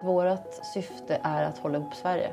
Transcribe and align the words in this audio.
Vårt 0.00 0.54
syfte 0.74 1.20
är 1.22 1.42
att 1.42 1.58
hålla 1.58 1.78
ihop 1.78 1.94
Sverige. 1.94 2.32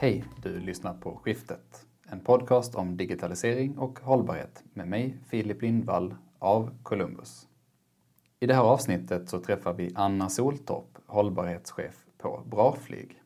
Hej, 0.00 0.24
du 0.42 0.60
lyssnar 0.60 0.94
på 0.94 1.16
Skiftet, 1.16 1.86
en 2.10 2.20
podcast 2.20 2.74
om 2.74 2.96
digitalisering 2.96 3.78
och 3.78 4.00
hållbarhet 4.00 4.64
med 4.72 4.88
mig, 4.88 5.18
Filip 5.30 5.62
Lindvall 5.62 6.14
av 6.38 6.70
Columbus. 6.82 7.46
I 8.40 8.46
det 8.46 8.54
här 8.54 8.62
avsnittet 8.62 9.28
så 9.28 9.40
träffar 9.40 9.72
vi 9.72 9.92
Anna 9.94 10.28
Soltorp, 10.28 10.98
hållbarhetschef 11.06 12.04
på 12.18 12.42
Braflyg. 12.50 13.22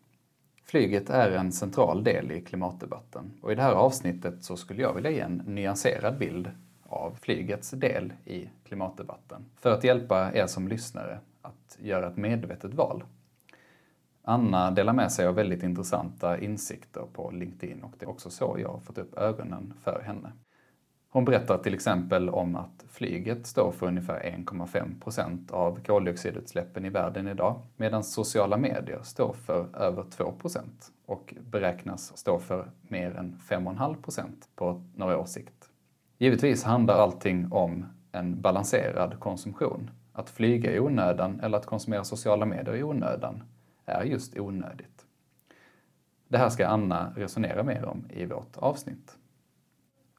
Flyget 0.64 1.10
är 1.10 1.30
en 1.30 1.52
central 1.52 2.04
del 2.04 2.32
i 2.32 2.40
klimatdebatten 2.40 3.32
och 3.42 3.52
i 3.52 3.54
det 3.54 3.62
här 3.62 3.72
avsnittet 3.72 4.44
så 4.44 4.56
skulle 4.56 4.82
jag 4.82 4.94
vilja 4.94 5.10
ge 5.10 5.20
en 5.20 5.42
nyanserad 5.46 6.18
bild 6.18 6.50
av 6.82 7.14
flygets 7.20 7.70
del 7.70 8.12
i 8.24 8.48
klimatdebatten 8.64 9.44
för 9.60 9.70
att 9.70 9.84
hjälpa 9.84 10.32
er 10.34 10.46
som 10.46 10.68
lyssnare 10.68 11.20
att 11.42 11.78
göra 11.80 12.08
ett 12.08 12.16
medvetet 12.16 12.74
val. 12.74 13.04
Anna 14.22 14.70
delar 14.70 14.92
med 14.92 15.12
sig 15.12 15.26
av 15.26 15.34
väldigt 15.34 15.62
intressanta 15.62 16.38
insikter 16.38 17.06
på 17.12 17.30
LinkedIn 17.30 17.82
och 17.82 17.92
det 17.98 18.04
är 18.04 18.10
också 18.10 18.30
så 18.30 18.56
jag 18.58 18.68
har 18.68 18.80
fått 18.80 18.98
upp 18.98 19.18
ögonen 19.18 19.74
för 19.84 20.02
henne. 20.06 20.32
Hon 21.12 21.24
berättar 21.24 21.58
till 21.58 21.74
exempel 21.74 22.28
om 22.28 22.56
att 22.56 22.84
flyget 22.88 23.46
står 23.46 23.72
för 23.72 23.86
ungefär 23.86 24.20
1,5 24.20 25.00
procent 25.00 25.50
av 25.50 25.82
koldioxidutsläppen 25.84 26.84
i 26.84 26.88
världen 26.88 27.28
idag 27.28 27.60
medan 27.76 28.04
sociala 28.04 28.56
medier 28.56 29.00
står 29.02 29.32
för 29.32 29.76
över 29.76 30.04
2 30.10 30.32
procent 30.32 30.92
och 31.06 31.34
beräknas 31.50 32.18
stå 32.18 32.38
för 32.38 32.70
mer 32.82 33.16
än 33.16 33.38
5,5 33.48 34.02
procent 34.02 34.48
på 34.56 34.84
några 34.94 35.18
års 35.18 35.28
sikt. 35.28 35.70
Givetvis 36.18 36.64
handlar 36.64 36.94
allting 36.94 37.52
om 37.52 37.86
en 38.12 38.40
balanserad 38.40 39.20
konsumtion. 39.20 39.90
Att 40.12 40.30
flyga 40.30 40.72
i 40.72 40.80
onödan 40.80 41.40
eller 41.40 41.58
att 41.58 41.66
konsumera 41.66 42.04
sociala 42.04 42.46
medier 42.46 42.74
i 42.74 42.82
onödan 42.82 43.42
är 43.86 44.04
just 44.04 44.38
onödigt. 44.38 45.06
Det 46.28 46.38
här 46.38 46.48
ska 46.48 46.66
Anna 46.66 47.12
resonera 47.16 47.62
mer 47.62 47.84
om 47.84 48.04
i 48.10 48.26
vårt 48.26 48.56
avsnitt. 48.56 49.18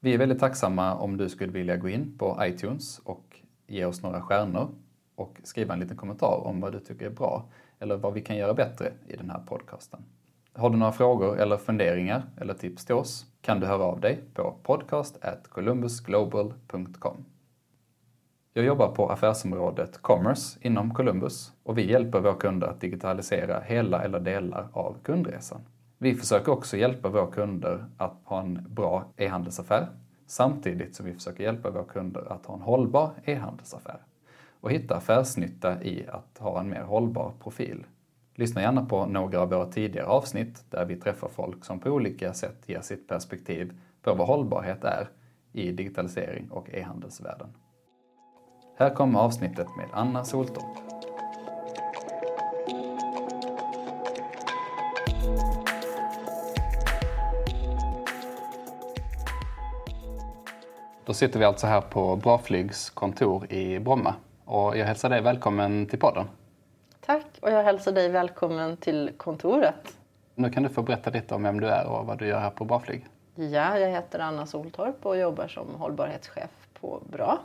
Vi 0.04 0.14
är 0.14 0.18
väldigt 0.18 0.40
tacksamma 0.40 0.96
om 0.96 1.18
du 1.18 1.30
skulle 1.30 1.52
vilja 1.52 1.78
gå 1.78 1.90
in 1.90 2.18
på 2.18 2.38
iTunes 2.42 3.00
och 3.00 3.42
ge 3.68 3.86
oss 3.86 4.04
några 4.04 4.22
stjärnor 4.22 4.70
och 5.16 5.40
skriva 5.44 5.73
en 5.73 5.80
liten 5.80 5.98
kommentar 5.98 6.48
om 6.48 6.62
vad 6.62 6.72
du 6.72 6.80
tycker 6.80 7.06
är 7.06 7.10
bra 7.10 7.45
eller 7.80 7.98
vad 7.98 8.14
vi 8.14 8.22
kan 8.22 8.38
göra 8.38 8.54
bättre 8.54 8.92
i 9.08 9.16
den 9.16 9.30
här 9.30 9.40
podcasten. 9.48 10.00
Har 10.54 10.70
du 10.70 10.78
några 10.78 10.92
frågor 10.92 11.40
eller 11.40 11.58
funderingar 11.58 12.23
eller 12.38 12.54
tips 12.54 12.86
till 12.86 12.95
oss 12.95 13.26
kan 13.42 13.60
du 13.60 13.66
höra 13.66 13.84
av 13.84 14.00
dig 14.00 14.23
på 14.34 14.56
podcast@columbusglobal.com. 14.64 17.26
Jag 18.54 18.66
jobbar 18.66 18.95
på 18.95 19.10
affärsområdet 19.10 20.02
Commerce 20.02 20.60
inom 20.62 20.94
Columbus 20.94 21.52
och 21.64 21.78
vi 21.78 21.92
hjälper 21.92 22.20
våra 22.20 22.36
kunder 22.36 22.67
att 22.67 22.82
digitalisera 22.82 23.60
hela 23.60 24.04
eller 24.04 24.20
delar 24.20 24.67
av 24.73 24.98
kundresan. 25.04 25.62
Vi 26.04 26.16
försöker 26.16 26.52
också 26.52 26.78
hjälpa 26.78 27.09
våra 27.09 27.32
kunder 27.32 27.86
att 27.98 28.22
ha 28.23 28.42
en 28.42 28.66
bra 28.70 29.06
e-handelsaffär 29.18 29.88
samtidigt 30.26 30.95
som 30.95 31.06
vi 31.06 31.14
försöker 31.14 31.44
hjälpa 31.44 31.70
våra 31.70 31.84
kunder 31.84 32.32
att 32.34 32.45
ha 32.45 32.56
en 32.56 32.62
hållbar 32.62 33.12
e-handelsaffär 33.26 34.00
och 34.62 34.72
hitta 34.72 34.95
affärsnytta 34.95 35.84
i 35.84 36.08
att 36.08 36.38
ha 36.38 36.60
en 36.60 36.70
mer 36.70 36.82
hållbar 36.82 37.34
profil. 37.44 37.86
Lyssna 38.36 38.62
gärna 38.62 38.86
på 38.86 39.06
några 39.06 39.42
av 39.42 39.50
våra 39.50 39.66
tidigare 39.66 40.08
avsnitt 40.08 40.66
där 40.70 40.86
vi 40.86 40.95
träffar 40.95 41.28
folk 41.28 41.66
som 41.66 41.80
på 41.80 41.89
olika 41.89 42.33
sätt 42.33 42.70
ger 42.70 42.82
sitt 42.82 43.08
perspektiv 43.08 43.80
på 44.02 44.14
vad 44.14 44.27
hållbarhet 44.27 44.83
är 44.83 45.10
i 45.52 45.72
digitalisering 45.72 46.52
och 46.52 46.70
e-handelsvärlden. 46.73 47.50
Här 48.77 48.95
kommer 48.95 49.20
avsnittet 49.20 49.67
med 49.77 49.88
Anna 49.94 50.23
Soltorp. 50.23 51.13
Då 61.05 61.14
sitter 61.14 61.39
vi 61.39 61.45
alltså 61.45 61.67
här 61.67 61.81
på 61.81 62.15
Braflygs 62.15 62.89
kontor 62.89 63.52
i 63.53 63.80
Bromma 63.80 64.15
och 64.45 64.77
jag 64.77 64.86
hälsar 64.86 65.09
dig 65.09 65.21
välkommen 65.21 65.86
till 65.86 65.99
podden. 65.99 66.25
Tack 67.05 67.25
och 67.41 67.52
jag 67.52 67.64
hälsar 67.64 67.91
dig 67.91 68.09
välkommen 68.09 68.77
till 68.77 69.11
kontoret. 69.17 69.97
Nu 70.36 70.49
kan 70.49 70.64
du 70.64 70.69
få 70.69 70.81
berätta 70.81 71.09
lite 71.09 71.36
om 71.36 71.43
vem 71.43 71.59
du 71.59 71.67
är 71.67 71.86
och 71.87 72.05
vad 72.05 72.19
du 72.19 72.27
gör 72.27 72.39
här 72.39 72.49
på 72.49 72.65
Braflyg. 72.65 73.05
Ja, 73.36 73.80
jag 73.80 73.89
heter 73.89 74.19
Anna 74.19 74.45
Soltorp 74.45 75.05
och 75.05 75.17
jobbar 75.17 75.47
som 75.47 75.67
hållbarhetschef 75.75 76.49
på 76.81 77.02
Bra. 77.11 77.39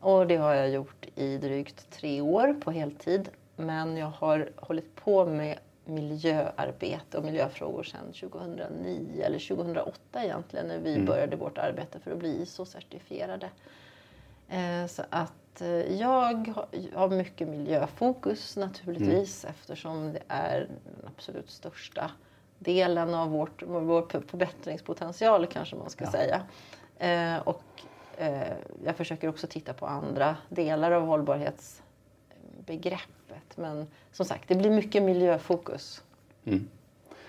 Och 0.00 0.26
det 0.26 0.36
har 0.36 0.54
jag 0.54 0.70
gjort 0.70 1.06
i 1.14 1.38
drygt 1.38 1.90
tre 1.90 2.20
år 2.20 2.54
på 2.64 2.70
heltid. 2.70 3.28
Men 3.56 3.96
jag 3.96 4.12
har 4.18 4.48
hållit 4.56 4.96
på 5.04 5.26
med 5.26 5.58
miljöarbete 5.84 7.18
och 7.18 7.24
miljöfrågor 7.24 7.82
sedan 7.82 8.12
2009 8.12 9.22
eller 9.22 9.48
2008 9.48 10.24
egentligen 10.24 10.66
när 10.66 10.78
vi 10.78 10.94
mm. 10.94 11.06
började 11.06 11.36
vårt 11.36 11.58
arbete 11.58 12.00
för 12.00 12.10
att 12.10 12.18
bli 12.18 12.42
ISO-certifierade. 12.42 13.48
Eh, 14.48 14.86
så 14.86 15.02
att 15.10 15.60
eh, 15.60 15.68
jag 16.00 16.54
har 16.94 17.08
mycket 17.08 17.48
miljöfokus 17.48 18.56
naturligtvis 18.56 19.44
mm. 19.44 19.54
eftersom 19.54 20.12
det 20.12 20.22
är 20.28 20.60
den 20.60 21.10
absolut 21.16 21.50
största 21.50 22.10
delen 22.58 23.14
av 23.14 23.30
vårt, 23.30 23.62
vår 23.62 24.20
förbättringspotential 24.26 25.46
kanske 25.46 25.76
man 25.76 25.90
ska 25.90 26.04
ja. 26.04 26.10
säga. 26.10 26.42
Eh, 26.98 27.42
och 27.42 27.62
jag 28.84 28.96
försöker 28.96 29.28
också 29.28 29.46
titta 29.46 29.72
på 29.72 29.86
andra 29.86 30.36
delar 30.48 30.90
av 30.90 31.06
begreppet. 32.66 33.56
Men 33.56 33.86
som 34.12 34.26
sagt, 34.26 34.48
det 34.48 34.54
blir 34.54 34.70
mycket 34.70 35.02
miljöfokus. 35.02 36.02
Mm. 36.44 36.68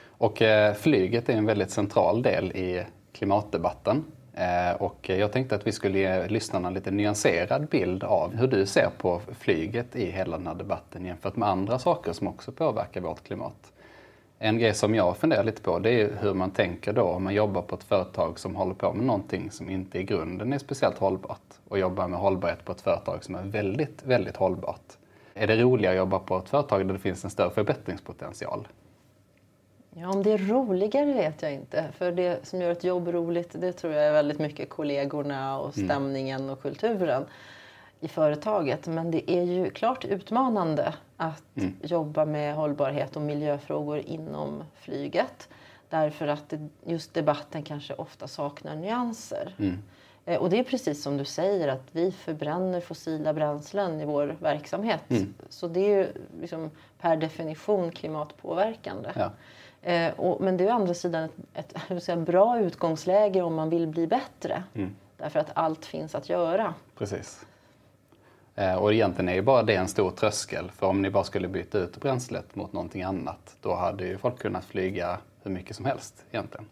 Och 0.07 0.41
eh, 0.41 0.73
flyget 0.73 1.29
är 1.29 1.33
en 1.33 1.45
väldigt 1.45 1.71
central 1.71 2.21
del 2.21 2.51
i 2.51 2.83
klimatdebatten. 3.13 4.05
Eh, 4.33 4.81
och 4.81 5.09
jag 5.09 5.31
tänkte 5.31 5.55
att 5.55 5.67
vi 5.67 5.71
skulle 5.71 5.99
ge 5.99 6.27
lyssnarna 6.27 6.67
en 6.67 6.73
lite 6.73 6.91
nyanserad 6.91 7.67
bild 7.67 8.03
av 8.03 8.35
hur 8.35 8.47
du 8.47 8.65
ser 8.65 8.89
på 8.97 9.21
flyget 9.39 9.95
i 9.95 10.11
hela 10.11 10.37
den 10.37 10.47
här 10.47 10.55
debatten 10.55 11.05
jämfört 11.05 11.35
med 11.35 11.49
andra 11.49 11.79
saker 11.79 12.13
som 12.13 12.27
också 12.27 12.51
påverkar 12.51 13.01
vårt 13.01 13.23
klimat. 13.23 13.73
En 14.39 14.59
grej 14.59 14.73
som 14.73 14.95
jag 14.95 15.17
funderar 15.17 15.43
lite 15.43 15.61
på 15.61 15.79
det 15.79 16.01
är 16.01 16.17
hur 16.21 16.33
man 16.33 16.51
tänker 16.51 16.93
då 16.93 17.03
om 17.03 17.23
man 17.23 17.33
jobbar 17.33 17.61
på 17.61 17.75
ett 17.75 17.83
företag 17.83 18.39
som 18.39 18.55
håller 18.55 18.73
på 18.73 18.93
med 18.93 19.05
någonting 19.05 19.51
som 19.51 19.69
inte 19.69 19.99
i 19.99 20.03
grunden 20.03 20.53
är 20.53 20.57
speciellt 20.57 20.97
hållbart 20.97 21.53
och 21.67 21.79
jobbar 21.79 22.07
med 22.07 22.19
hållbarhet 22.19 22.65
på 22.65 22.71
ett 22.71 22.81
företag 22.81 23.23
som 23.23 23.35
är 23.35 23.43
väldigt, 23.43 24.03
väldigt 24.03 24.37
hållbart. 24.37 24.97
Är 25.33 25.47
det 25.47 25.55
roligare 25.55 25.93
att 25.93 25.97
jobba 25.97 26.19
på 26.19 26.37
ett 26.37 26.49
företag 26.49 26.87
där 26.87 26.93
det 26.93 26.99
finns 26.99 27.23
en 27.23 27.29
större 27.29 27.51
förbättringspotential? 27.51 28.67
Ja, 29.95 30.09
om 30.09 30.23
det 30.23 30.31
är 30.31 30.37
roligare 30.37 31.13
vet 31.13 31.41
jag 31.41 31.53
inte. 31.53 31.85
För 31.97 32.11
det 32.11 32.47
som 32.47 32.61
gör 32.61 32.71
ett 32.71 32.83
jobb 32.83 33.07
roligt 33.07 33.49
det 33.53 33.73
tror 33.73 33.93
jag 33.93 34.03
är 34.03 34.11
väldigt 34.11 34.39
mycket 34.39 34.69
kollegorna 34.69 35.59
och 35.59 35.77
mm. 35.77 35.89
stämningen 35.89 36.41
mm. 36.41 36.53
och 36.53 36.61
kulturen 36.61 37.25
i 37.99 38.07
företaget. 38.07 38.87
Men 38.87 39.11
det 39.11 39.31
är 39.31 39.43
ju 39.43 39.69
klart 39.69 40.05
utmanande 40.05 40.93
att 41.17 41.43
mm. 41.55 41.73
jobba 41.81 42.25
med 42.25 42.55
hållbarhet 42.55 43.15
och 43.15 43.21
miljöfrågor 43.21 43.99
inom 43.99 44.63
flyget. 44.75 45.49
Därför 45.89 46.27
att 46.27 46.53
just 46.85 47.13
debatten 47.13 47.63
kanske 47.63 47.93
ofta 47.93 48.27
saknar 48.27 48.75
nyanser. 48.75 49.55
Mm. 49.59 49.77
Eh, 50.25 50.41
och 50.41 50.49
det 50.49 50.59
är 50.59 50.63
precis 50.63 51.03
som 51.03 51.17
du 51.17 51.25
säger 51.25 51.67
att 51.67 51.83
vi 51.91 52.11
förbränner 52.11 52.81
fossila 52.81 53.33
bränslen 53.33 54.01
i 54.01 54.05
vår 54.05 54.35
verksamhet. 54.39 55.01
Mm. 55.09 55.33
Så 55.49 55.67
det 55.67 55.79
är 55.79 55.97
ju 55.97 56.07
liksom 56.41 56.71
per 56.99 57.17
definition 57.17 57.91
klimatpåverkande. 57.91 59.09
Ja. 59.15 59.31
Eh, 59.81 60.13
och, 60.19 60.41
men 60.41 60.57
det 60.57 60.63
är 60.63 60.67
å 60.67 60.75
andra 60.75 60.93
sidan 60.93 61.29
ett, 61.53 61.73
ett 61.89 62.03
säga, 62.03 62.17
bra 62.17 62.59
utgångsläge 62.59 63.41
om 63.41 63.55
man 63.55 63.69
vill 63.69 63.87
bli 63.87 64.07
bättre. 64.07 64.63
Mm. 64.73 64.95
Därför 65.17 65.39
att 65.39 65.51
allt 65.53 65.85
finns 65.85 66.15
att 66.15 66.29
göra. 66.29 66.73
Precis. 66.97 67.45
Eh, 68.55 68.75
och 68.75 68.93
egentligen 68.93 69.29
är 69.29 69.33
ju 69.33 69.41
bara 69.41 69.63
det 69.63 69.75
en 69.75 69.87
stor 69.87 70.11
tröskel. 70.11 70.71
För 70.71 70.87
om 70.87 71.01
ni 71.01 71.09
bara 71.09 71.23
skulle 71.23 71.47
byta 71.47 71.77
ut 71.77 71.97
bränslet 71.97 72.55
mot 72.55 72.73
någonting 72.73 73.03
annat 73.03 73.55
då 73.61 73.75
hade 73.75 74.05
ju 74.05 74.17
folk 74.17 74.39
kunnat 74.39 74.65
flyga 74.65 75.17
hur 75.43 75.51
mycket 75.51 75.75
som 75.75 75.85
helst 75.85 76.25
egentligen. 76.31 76.65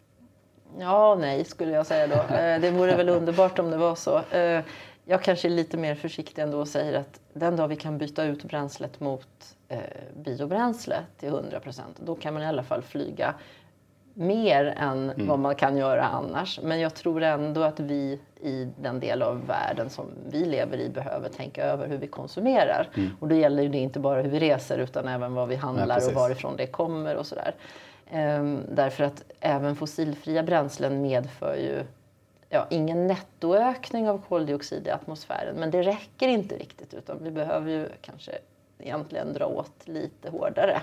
Ja, 0.79 1.18
nej 1.19 1.44
skulle 1.45 1.71
jag 1.71 1.85
säga 1.85 2.07
då. 2.07 2.35
Eh, 2.35 2.62
det 2.62 2.71
vore 2.71 2.95
väl 2.95 3.09
underbart 3.09 3.59
om 3.59 3.71
det 3.71 3.77
var 3.77 3.95
så. 3.95 4.21
Eh, 4.31 4.63
jag 5.06 5.23
kanske 5.23 5.47
är 5.47 5.50
lite 5.50 5.77
mer 5.77 5.95
försiktig 5.95 6.41
ändå 6.41 6.59
och 6.59 6.68
säger 6.68 7.00
att 7.00 7.19
den 7.33 7.56
dag 7.56 7.68
vi 7.68 7.75
kan 7.75 7.97
byta 7.97 8.23
ut 8.23 8.44
bränslet 8.44 9.00
mot 9.00 9.27
eh, 9.68 9.79
biobränsle 10.15 10.97
till 11.19 11.29
100 11.29 11.59
procent, 11.59 11.97
då 12.00 12.15
kan 12.15 12.33
man 12.33 12.44
i 12.44 12.45
alla 12.45 12.63
fall 12.63 12.81
flyga 12.81 13.33
mer 14.13 14.65
än 14.77 15.13
vad 15.18 15.39
man 15.39 15.56
kan 15.56 15.77
göra 15.77 16.03
annars. 16.03 16.59
Men 16.63 16.79
jag 16.79 16.94
tror 16.94 17.23
ändå 17.23 17.63
att 17.63 17.79
vi 17.79 18.19
i 18.41 18.68
den 18.81 19.00
del 19.00 19.21
av 19.21 19.47
världen 19.47 19.89
som 19.89 20.06
vi 20.29 20.45
lever 20.45 20.77
i 20.77 20.89
behöver 20.89 21.29
tänka 21.29 21.63
över 21.63 21.88
hur 21.88 21.97
vi 21.97 22.07
konsumerar. 22.07 22.89
Och 23.19 23.27
då 23.27 23.35
gäller 23.35 23.69
det 23.69 23.77
inte 23.77 24.00
bara 24.00 24.21
hur 24.21 24.29
vi 24.29 24.39
reser 24.39 24.77
utan 24.77 25.07
även 25.07 25.33
vad 25.33 25.47
vi 25.47 25.56
handlar 25.56 25.95
precis. 25.95 26.09
och 26.09 26.15
varifrån 26.15 26.56
det 26.57 26.68
kommer 26.68 27.15
och 27.15 27.25
sådär. 27.25 27.56
Ehm, 28.11 28.63
därför 28.69 29.03
att 29.03 29.23
även 29.39 29.75
fossilfria 29.75 30.43
bränslen 30.43 31.01
medför 31.01 31.55
ju 31.55 31.83
ja, 32.49 32.67
ingen 32.69 33.07
nettoökning 33.07 34.09
av 34.09 34.21
koldioxid 34.29 34.87
i 34.87 34.89
atmosfären. 34.89 35.55
Men 35.55 35.71
det 35.71 35.81
räcker 35.81 36.27
inte 36.27 36.57
riktigt 36.57 36.93
utan 36.93 37.23
vi 37.23 37.31
behöver 37.31 37.71
ju 37.71 37.89
kanske 38.01 38.31
egentligen 38.79 39.33
dra 39.33 39.45
åt 39.45 39.87
lite 39.87 40.29
hårdare. 40.29 40.81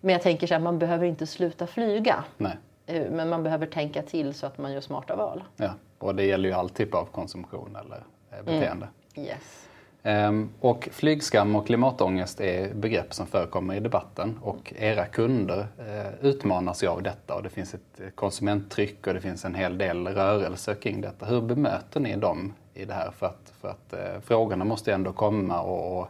Men 0.00 0.12
jag 0.12 0.22
tänker 0.22 0.46
så 0.46 0.54
här, 0.54 0.60
man 0.60 0.78
behöver 0.78 1.06
inte 1.06 1.26
sluta 1.26 1.66
flyga. 1.66 2.24
Nej. 2.36 2.56
Eh, 2.86 3.10
Men 3.10 3.28
man 3.28 3.42
behöver 3.42 3.66
tänka 3.66 4.02
till 4.02 4.34
så 4.34 4.46
att 4.46 4.58
man 4.58 4.72
gör 4.72 4.80
smarta 4.80 5.16
val. 5.16 5.42
Ja. 5.56 5.70
Och 5.98 6.14
det 6.14 6.24
gäller 6.24 6.48
ju 6.48 6.54
all 6.54 6.70
typ 6.70 6.94
av 6.94 7.04
konsumtion 7.04 7.76
eller 7.76 8.04
eh, 8.30 8.44
beteende. 8.44 8.88
Yes. 9.16 9.68
Ehm, 10.06 10.50
och 10.60 10.88
flygskam 10.92 11.56
och 11.56 11.66
klimatångest 11.66 12.40
är 12.40 12.74
begrepp 12.74 13.14
som 13.14 13.26
förekommer 13.26 13.74
i 13.74 13.80
debatten 13.80 14.38
och 14.42 14.72
era 14.76 15.06
kunder 15.06 15.66
eh, 15.78 16.26
utmanas 16.26 16.82
ju 16.82 16.86
av 16.86 17.02
detta 17.02 17.34
och 17.34 17.42
det 17.42 17.48
finns 17.48 17.74
ett 17.74 18.00
konsumenttryck 18.14 19.06
och 19.06 19.14
det 19.14 19.20
finns 19.20 19.44
en 19.44 19.54
hel 19.54 19.78
del 19.78 20.06
rörelser 20.06 20.74
kring 20.74 21.00
detta. 21.00 21.26
Hur 21.26 21.40
bemöter 21.40 22.00
ni 22.00 22.16
dem 22.16 22.52
i 22.74 22.84
det 22.84 22.94
här? 22.94 23.10
För 23.10 23.26
att, 23.26 23.52
för 23.60 23.68
att 23.68 23.92
eh, 23.92 24.20
frågorna 24.20 24.64
måste 24.64 24.90
ju 24.90 24.94
ändå 24.94 25.12
komma 25.12 25.60
och, 25.60 26.08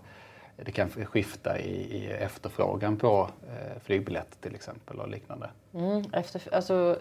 det 0.57 0.73
kan 0.73 0.91
skifta 0.91 1.59
i, 1.59 1.97
i 1.97 2.07
efterfrågan 2.07 2.97
på 2.97 3.29
eh, 3.49 3.81
flygbiljetter 3.83 4.37
till 4.41 4.55
exempel 4.55 5.01
och 5.01 5.09
liknande. 5.09 5.51
Mm, 5.75 6.05
efter, 6.13 6.55
alltså, 6.55 6.99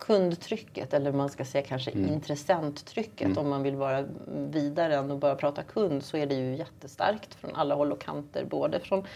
kundtrycket, 0.00 0.94
eller 0.94 1.12
man 1.12 1.28
ska 1.28 1.44
säga 1.44 1.64
kanske 1.64 1.90
intressenttrycket 1.90 3.36
om 3.36 3.48
man 3.48 3.62
vill 3.62 3.76
vara 3.76 4.04
vidare 4.26 4.96
än 4.96 5.10
att 5.10 5.18
bara 5.18 5.34
prata 5.34 5.62
kund 5.62 6.02
så 6.02 6.16
är 6.16 6.26
det 6.26 6.34
ju 6.34 6.56
jättestarkt 6.56 7.34
från 7.34 7.54
alla 7.54 7.74
håll 7.74 7.92
och 7.92 8.00
kanter. 8.00 8.44
Både 8.44 8.80
från 8.80 9.06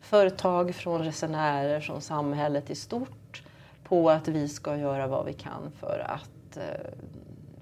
företag, 0.00 0.74
från 0.74 1.04
resenärer, 1.04 1.80
från 1.80 2.00
samhället 2.00 2.70
i 2.70 2.74
stort 2.74 3.42
på 3.84 4.10
att 4.10 4.28
vi 4.28 4.48
ska 4.48 4.76
göra 4.76 5.06
vad 5.06 5.26
vi 5.26 5.32
kan 5.32 5.72
för 5.80 6.06
att 6.08 6.56
eh, 6.56 6.90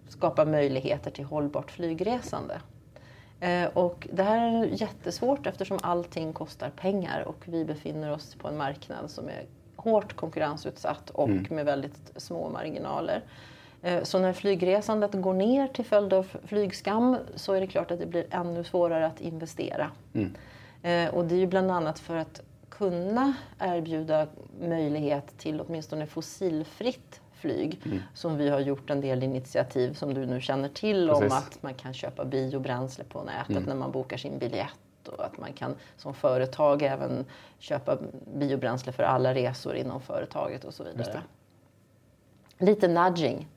skapa 0.09 0.45
möjligheter 0.45 1.11
till 1.11 1.25
hållbart 1.25 1.71
flygresande. 1.71 2.61
Eh, 3.41 3.65
Och 3.65 4.09
det 4.13 4.23
här 4.23 4.63
är 4.63 4.67
jättesvårt 4.67 5.47
eftersom 5.47 5.79
allting 5.83 6.33
kostar 6.33 6.71
pengar 6.71 7.23
och 7.23 7.45
vi 7.45 7.65
befinner 7.65 8.13
oss 8.13 8.35
på 8.35 8.49
en 8.49 8.57
marknad 8.57 9.11
som 9.11 9.29
är 9.29 9.47
hårt 9.81 10.17
konkurrensutsatt 10.17 11.11
och 11.11 11.29
med 11.51 11.65
väldigt 11.65 12.13
små 12.17 12.49
marginaler. 12.49 13.23
Eh, 13.83 14.03
Så 14.03 14.19
när 14.19 14.33
flygresandet 14.33 15.13
går 15.15 15.35
ner 15.35 15.67
till 15.69 15.85
följd 15.85 16.13
av 16.13 16.27
flygskam 16.45 17.17
så 17.35 17.53
är 17.53 17.61
det 17.61 17.67
klart 17.67 17.91
att 17.91 17.99
det 17.99 18.07
blir 18.07 18.27
ännu 18.31 18.65
svårare 18.65 19.07
att 19.07 19.21
investera. 19.21 19.91
Eh, 20.83 21.15
Och 21.15 21.25
det 21.25 21.35
är 21.35 21.39
ju 21.39 21.47
bland 21.47 21.71
annat 21.71 21.99
för 21.99 22.17
att 22.17 22.41
kunna 22.69 23.35
erbjuda 23.59 24.27
möjlighet 24.61 25.39
till 25.39 25.61
åtminstone 25.61 26.07
fossilfritt 26.07 27.21
flyg 27.33 27.81
som 28.15 28.37
vi 28.37 28.49
har 28.49 28.61
gjort 28.61 28.91
en 28.91 29.01
del 29.01 29.23
initiativ 29.23 29.95
som 29.95 30.15
du 30.15 30.27
nu 30.27 30.41
känner 30.41 30.69
till 30.69 31.11
om 31.11 31.21
Precis. 31.21 31.39
att 31.39 31.63
man 31.63 31.75
kan 31.75 31.95
köpa 31.95 32.25
biobränsle 32.25 33.05
på 33.05 33.23
nätet 33.23 33.67
när 33.67 33.75
man 33.75 33.93
bokar 33.93 34.17
sin 34.17 34.39
biljett 34.39 34.69
och 35.19 35.25
att 35.25 35.39
man 35.39 35.53
kan 35.53 35.75
som 35.97 36.15
företag 36.15 36.83
även 36.83 37.25
köpa 37.59 37.99
biobränsle 38.35 38.93
för 38.93 39.03
alla 39.03 39.35
resor 39.35 39.75
inom 39.75 40.01
företaget 40.01 40.65
och 40.65 40.75
så 40.75 40.85
vidare. 40.85 41.23
Lite 42.59 42.89
nudging. 42.89 43.49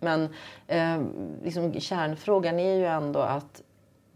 Men 0.00 0.28
eh, 0.66 1.02
liksom, 1.44 1.80
kärnfrågan 1.80 2.58
är 2.58 2.74
ju 2.74 2.86
ändå 2.86 3.20
att 3.20 3.62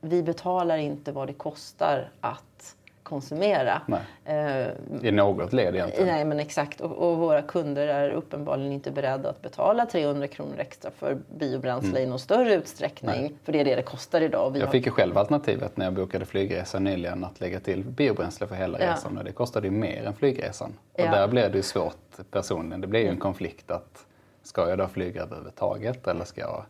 vi 0.01 0.23
betalar 0.23 0.77
inte 0.77 1.13
vad 1.13 1.27
det 1.27 1.33
kostar 1.33 2.11
att 2.21 2.77
konsumera. 3.13 3.83
Nej. 3.87 4.01
Eh, 4.25 5.09
I 5.09 5.11
något 5.11 5.53
led 5.53 5.75
egentligen. 5.75 6.07
Nej, 6.07 6.25
men 6.25 6.41
exakt. 6.41 6.81
Och, 6.81 6.91
och 7.11 7.19
våra 7.19 7.43
kunder 7.43 7.87
är 7.89 8.11
uppenbarligen 8.11 8.73
inte 8.73 8.91
beredda 8.91 9.29
att 9.31 9.43
betala 9.43 9.87
300 9.87 10.27
kronor 10.29 10.55
extra 10.59 10.91
för 10.91 11.19
biobränsle 11.39 12.01
i 12.01 12.07
någon 12.07 12.19
större 12.19 12.55
utsträckning. 12.55 13.37
För 13.45 13.53
det 13.53 13.61
är 13.61 13.65
det 13.65 13.75
det 13.75 13.83
kostar 13.83 14.21
idag. 14.21 14.51
Vi 14.51 14.59
Jag 14.59 14.67
har- 14.67 14.73
fick 14.73 14.87
ju 14.87 14.93
själv 14.93 15.19
alternativet 15.19 15.77
när 15.77 15.87
jag 15.87 15.95
bokade 15.95 16.25
flygresa 16.25 16.79
nyligen 16.79 17.25
att 17.25 17.41
lägga 17.41 17.61
till 17.61 17.85
biobränsle 17.85 18.47
för 18.47 18.55
hela 18.55 18.81
Ja. 18.81 18.93
resan 18.93 19.19
och 19.19 19.25
det 19.25 19.33
kostade 19.33 19.67
ju 19.67 19.71
mer 19.71 20.05
än 20.05 20.15
flygresan. 20.15 20.73
Och 20.93 21.01
Ja. 21.01 21.11
där 21.11 21.29
blev 21.29 21.51
det 21.51 21.57
ju 21.57 21.63
svårt 21.63 21.97
personligen. 22.31 22.81
Det 22.81 22.87
blev 22.87 23.03
ju 23.03 23.09
en 23.09 23.17
konflikt 23.21 23.71
att 23.71 24.07
ska 24.43 24.69
jag 24.69 24.79
då 24.79 24.89
flyga 24.89 25.23
överhuvudtaget 25.23 26.07
eller 26.07 26.25
ska 26.25 26.41
jag... 26.41 26.65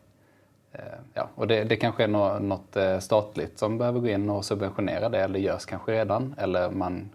Eh, 0.73 0.79
ja, 1.13 1.29
och 1.35 1.47
det, 1.47 1.63
det 1.63 1.75
kanske 1.75 2.03
är 2.03 2.07
nå- 2.07 2.39
något 2.39 2.75
eh, 2.75 2.99
statligt 2.99 3.59
som 3.59 3.77
behöver 3.77 3.99
gå 3.99 4.07
in 4.07 4.29
och 4.29 4.45
subventionera 4.45 5.09
det 5.09 5.19
eller 5.19 5.39
görs 5.39 5.65
kanske 5.65 5.91
redan 5.91 6.35
eller 6.37 6.69
man, 6.69 7.09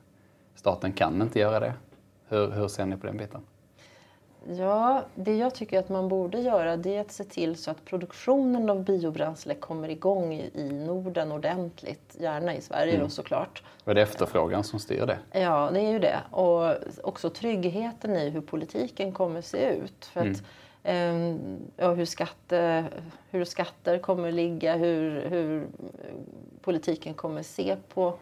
staten 0.54 0.92
kan 0.92 1.22
inte 1.22 1.38
göra 1.38 1.60
det. 1.60 1.72
Hur, 2.28 2.50
hur 2.50 2.68
ser 2.68 2.86
ni 2.86 2.96
på 2.96 3.06
den 3.06 3.16
biten? 3.16 3.40
Ja, 4.58 5.02
det 5.14 5.36
jag 5.36 5.54
tycker 5.54 5.78
att 5.78 5.88
man 5.88 6.08
borde 6.08 6.40
göra 6.40 6.76
det 6.76 6.96
är 6.96 7.00
att 7.00 7.12
se 7.12 7.24
till 7.24 7.56
så 7.56 7.70
att 7.70 7.84
produktionen 7.84 8.70
av 8.70 8.84
biobränsle 8.84 9.54
kommer 9.54 9.88
igång 9.88 10.32
i 10.34 10.72
Norden 10.86 11.32
ordentligt. 11.32 12.16
Gärna 12.20 12.54
i 12.54 12.60
Sverige 12.60 12.98
då 13.00 13.08
såklart. 13.08 13.62
Och 13.84 13.90
är 13.90 13.94
det 13.94 14.02
efterfrågan 14.02 14.64
som 14.64 14.78
styr 14.78 15.06
det? 15.06 15.18
Ja, 15.40 15.70
det 15.72 15.80
är 15.80 15.90
ju 15.90 15.98
det. 15.98 16.18
Och 16.30 16.74
också 17.02 17.30
tryggheten 17.30 18.16
i 18.16 18.30
hur 18.30 18.40
politiken 18.40 19.12
kommer 19.12 19.40
se 19.40 19.70
ut. 19.70 20.04
För 20.04 20.20
att, 20.20 20.26
ehm, 20.26 20.34
ja, 21.76 21.92
hur, 21.92 22.04
skatte, 22.04 22.84
hur 23.30 23.44
skatter 23.44 23.98
kommer 23.98 24.32
ligga, 24.32 24.76
hur, 24.76 25.28
hur 25.28 25.66
politiken 26.60 27.14
kommer 27.14 27.42
se 27.42 27.76
på 27.94 28.14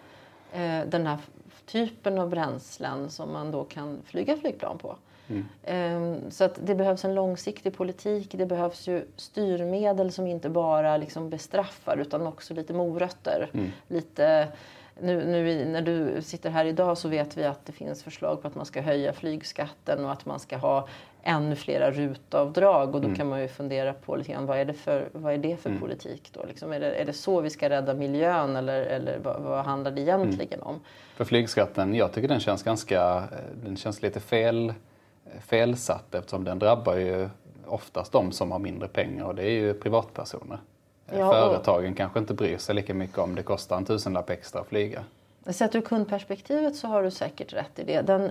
eh, 0.53 0.81
den 0.87 1.07
här 1.07 1.19
typen 1.67 2.19
av 2.19 2.29
bränslen 2.31 3.11
som 3.11 3.33
man 3.33 3.51
då 3.51 3.65
kan 3.65 4.03
flyga 4.05 4.37
flygplan 4.37 4.79
på. 4.79 4.97
Ehm, 5.65 6.31
Så 6.31 6.45
att 6.45 6.59
det 6.67 6.75
behövs 6.75 7.05
en 7.05 7.15
långsiktig 7.15 7.77
politik. 7.77 8.29
Det 8.33 8.47
behövs 8.47 8.89
ju 8.89 9.05
styrmedel 9.17 10.13
som 10.13 10.27
inte 10.27 10.49
bara 10.49 10.97
liksom 10.97 11.31
bestraffar 11.31 11.97
utan 11.97 12.27
också 12.27 12.55
lite 12.55 12.73
morötter. 12.73 13.49
Lite, 13.89 14.49
nu, 15.01 15.25
nu 15.25 15.65
när 15.65 15.83
du 15.83 16.23
sitter 16.23 16.51
här 16.51 16.65
idag 16.65 16.99
så 16.99 17.09
vet 17.09 17.37
vi 17.37 17.45
att 17.45 17.67
det 17.67 17.73
finns 17.73 18.03
förslag 18.03 18.43
på 18.43 18.49
att 18.49 18.55
man 18.55 18.67
ska 18.67 18.81
höja 18.81 19.13
flygskatten 19.13 20.05
och 20.05 20.13
att 20.13 20.27
man 20.27 20.41
ska 20.41 20.57
ha 20.57 20.89
ännu 21.27 21.57
flera 21.57 21.91
rutavdrag. 21.91 22.95
Och 22.95 23.01
då 23.01 23.15
kan 23.15 23.29
man 23.29 23.41
ju 23.41 23.49
fundera 23.49 23.93
på 23.93 24.17
lite 24.17 24.33
grann, 24.33 24.47
vad 24.47 24.59
är 24.59 24.65
det 24.65 24.75
för, 24.75 25.09
vad 25.13 25.35
är 25.35 25.39
det 25.39 25.57
för 25.57 25.79
politik 25.81 26.31
då? 26.33 26.45
Liksom, 26.49 26.73
är, 26.73 26.81
det, 26.81 26.95
är 26.95 27.05
det 27.05 27.13
så 27.13 27.41
vi 27.41 27.51
ska 27.51 27.71
rädda 27.71 27.95
miljön 27.95 28.57
eller, 28.57 28.83
eller 28.83 29.19
vad, 29.19 29.41
vad 29.41 29.65
handlar 29.65 29.91
det 29.91 30.01
egentligen 30.01 30.63
om? 30.63 30.81
För 31.17 31.25
flygskatten, 31.25 31.95
jag 31.95 32.13
tycker 32.13 32.29
den 32.29 32.41
känns 32.41 32.63
ganska, 32.63 33.23
den 33.65 33.77
känns 33.77 34.03
lite 34.03 34.21
fel, 34.21 34.75
felsatt 35.41 36.15
eftersom 36.15 36.45
den 36.45 36.59
drabbar 36.59 36.95
ju 36.95 37.29
oftast 37.67 38.13
de 38.13 38.33
som 38.33 38.53
har 38.53 38.59
mindre 38.59 38.89
pengar 38.89 39.25
och 39.25 39.35
det 39.35 39.43
är 39.43 39.51
ju 39.51 39.75
privatpersoner. 39.75 40.59
Ja, 41.13 41.33
Företagen 41.33 41.95
kanske 41.95 42.19
inte 42.19 42.35
bryr 42.35 42.59
sig 42.59 42.75
lika 42.75 42.95
mycket 42.95 43.19
om 43.19 43.35
det 43.35 43.43
kostar 43.43 43.77
en 43.77 43.85
tusenlapp 43.85 44.31
extra 44.31 44.61
att 44.61 44.67
flyga. 44.67 45.05
Sett 45.47 45.75
ur 45.75 45.81
kundperspektivet 45.81 46.77
så 46.77 46.89
har 46.89 47.03
du 47.03 47.11
säkert 47.11 47.53
rätt 47.53 47.79
i 47.79 47.85
det. 47.85 48.01
Den, 48.01 48.31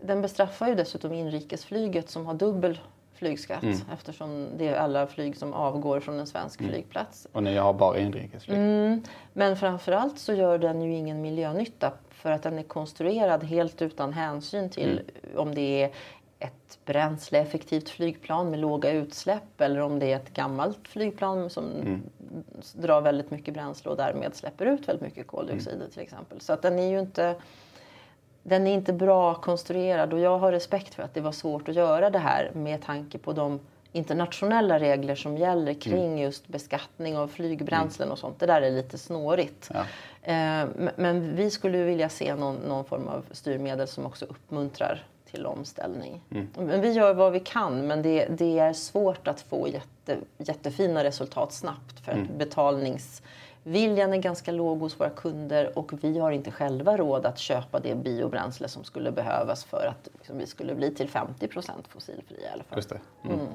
den 0.00 0.22
bestraffar 0.22 0.68
ju 0.68 0.74
dessutom 0.74 1.12
inrikesflyget 1.12 2.10
som 2.10 2.26
har 2.26 2.34
dubbel 2.34 2.78
flygskatt 3.14 3.64
eftersom 3.92 4.48
det 4.56 4.68
är 4.68 4.76
alla 4.76 5.06
flyg 5.06 5.36
som 5.36 5.52
avgår 5.52 6.00
från 6.00 6.20
en 6.20 6.26
svensk 6.26 6.58
flygplats. 6.58 7.26
Och 7.32 7.42
ni 7.42 7.56
har 7.56 7.72
bara 7.72 7.98
inrikesflyg. 7.98 8.58
Mm. 8.58 9.02
Men 9.32 9.56
framförallt 9.56 10.18
så 10.18 10.32
gör 10.32 10.58
den 10.58 10.82
ju 10.82 10.94
ingen 10.94 11.22
miljönytta 11.22 11.92
för 12.10 12.30
att 12.30 12.42
den 12.42 12.58
är 12.58 12.62
konstruerad 12.62 13.44
helt 13.44 13.82
utan 13.82 14.12
hänsyn 14.12 14.70
till 14.70 15.00
om 15.36 15.54
det 15.54 15.82
är 15.82 15.90
ett 16.38 16.78
bränsleeffektivt 16.84 17.88
flygplan 17.88 18.50
med 18.50 18.58
låga 18.58 18.90
utsläpp 18.90 19.60
eller 19.60 19.80
om 19.80 19.98
det 19.98 20.12
är 20.12 20.16
ett 20.16 20.34
gammalt 20.34 20.88
flygplan 20.88 21.50
som 21.50 21.64
drar 22.72 23.00
väldigt 23.00 23.30
mycket 23.30 23.54
bränsle 23.54 23.90
och 23.90 23.96
därmed 23.96 24.34
släpper 24.34 24.66
ut 24.66 24.88
väldigt 24.88 25.02
mycket 25.02 25.26
koldioxid 25.26 25.82
till 25.92 26.02
exempel. 26.02 26.40
Så 26.40 26.52
att 26.52 26.62
den 26.62 26.78
är 26.78 26.90
ju 26.90 27.00
inte 27.00 27.34
den 28.46 28.66
är 28.66 28.74
inte 28.74 28.92
bra 28.92 29.34
konstruerad 29.34 30.12
och 30.12 30.20
jag 30.20 30.38
har 30.38 30.52
respekt 30.52 30.94
för 30.94 31.02
att 31.02 31.14
det 31.14 31.20
var 31.20 31.32
svårt 31.32 31.68
att 31.68 31.74
göra 31.74 32.10
det 32.10 32.18
här 32.18 32.50
med 32.54 32.82
tanke 32.82 33.18
på 33.18 33.32
de 33.32 33.60
internationella 33.92 34.78
regler 34.78 35.14
som 35.14 35.36
gäller 35.38 35.74
kring 35.74 36.18
just 36.18 36.48
beskattning 36.48 37.16
av 37.16 37.28
flygbränslen 37.28 38.10
och 38.10 38.18
sånt. 38.18 38.38
Det 38.40 38.46
där 38.46 38.62
är 38.62 38.70
lite 38.70 38.98
snårigt. 38.98 39.70
Ja. 39.74 39.80
Eh, 40.32 40.68
Men 40.96 41.36
vi 41.36 41.50
skulle 41.50 41.78
vilja 41.78 42.08
se 42.08 42.34
någon, 42.34 42.56
någon 42.56 42.84
form 42.84 43.08
av 43.08 43.24
styrmedel 43.30 43.88
som 43.88 44.06
också 44.06 44.24
uppmuntrar 44.24 45.04
till 45.30 45.46
omställning. 45.46 46.20
Men 46.58 46.80
vi 46.80 46.92
gör 46.92 47.14
vad 47.14 47.32
vi 47.32 47.40
kan 47.40 47.86
men 47.86 48.02
det, 48.02 48.26
det 48.30 48.58
är 48.58 48.72
svårt 48.72 49.28
att 49.28 49.40
få 49.40 49.68
jätte, 49.68 50.16
jättefina 50.38 51.04
resultat 51.04 51.52
snabbt 51.52 52.00
för 52.04 52.12
att 52.12 52.38
viljan 53.64 54.12
är 54.12 54.18
ganska 54.18 54.52
låg 54.52 54.80
hos 54.80 55.00
våra 55.00 55.10
kunder 55.10 55.78
och 55.78 56.04
vi 56.04 56.18
har 56.18 56.32
inte 56.32 56.50
själva 56.50 56.96
råd 56.96 57.26
att 57.26 57.38
köpa 57.38 57.80
det 57.80 57.94
biobränsle 57.94 58.68
som 58.68 58.84
skulle 58.84 59.12
behövas 59.12 59.64
för 59.64 59.86
att 59.86 60.08
liksom, 60.14 60.38
vi 60.38 60.46
skulle 60.46 60.74
bli 60.74 60.94
till 60.94 61.08
50% 61.08 61.70
fossilfria 61.88 62.48
i 62.48 62.52
alla 62.52 62.64
fall. 62.64 62.78
Just 62.78 62.88
det. 62.88 63.00
Mm. 63.24 63.40
Mm. 63.40 63.52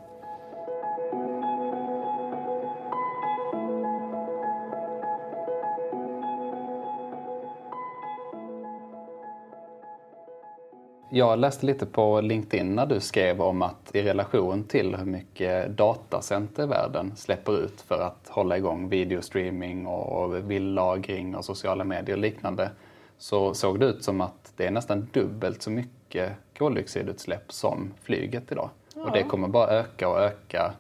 Jag 11.12 11.40
läste 11.40 11.66
lite 11.66 11.86
på 11.86 12.22
LinkedIn 12.22 12.76
när 12.76 12.86
du 12.86 13.00
skrev 13.00 13.42
om 13.42 13.62
att 13.62 13.96
i 13.96 14.02
relation 14.02 14.64
till 14.64 14.96
hur 14.96 15.06
mycket 15.06 15.78
datacenter 15.78 16.68
världen 16.68 17.16
släpper 17.16 17.64
ut 17.64 17.82
för 17.82 18.02
att 18.02 18.30
hålla 18.30 18.58
igång 18.58 18.90
videostreaming 18.90 19.88
och 19.88 20.52
villlagring 20.52 21.36
och 21.36 21.46
sociala 21.46 21.84
medier 21.84 22.16
och 22.16 22.22
liknande 22.22 22.72
så 23.18 23.54
såg 23.54 23.80
det 23.80 23.86
ut 23.86 24.04
som 24.04 24.22
att 24.22 24.54
det 24.58 24.66
är 24.66 24.72
nästan 24.72 25.08
dubbelt 25.14 25.62
så 25.62 25.72
mycket 25.72 26.32
koldioxidutsläpp 26.58 27.52
som 27.52 27.94
flyget 28.02 28.52
idag. 28.52 28.70
Ja. 28.96 29.04
Och 29.04 29.12
det 29.12 29.24
kommer 29.24 29.48
bara 29.48 29.70
öka 29.70 30.10
och 30.10 30.20
öka 30.20 30.74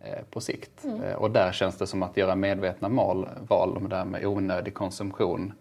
eh, 0.00 0.24
på 0.30 0.40
sikt. 0.40 0.84
Mm. 0.84 1.02
Eh, 1.02 1.14
och 1.14 1.30
där 1.30 1.52
känns 1.52 1.78
det 1.78 1.86
som 1.86 2.02
att 2.02 2.16
göra 2.16 2.34
medvetna 2.34 2.88
val 2.88 3.76
om 3.76 3.88
det 3.88 3.96
här 3.96 4.04
med 4.04 4.26
onödig 4.26 4.74
konsumtion 4.74 5.52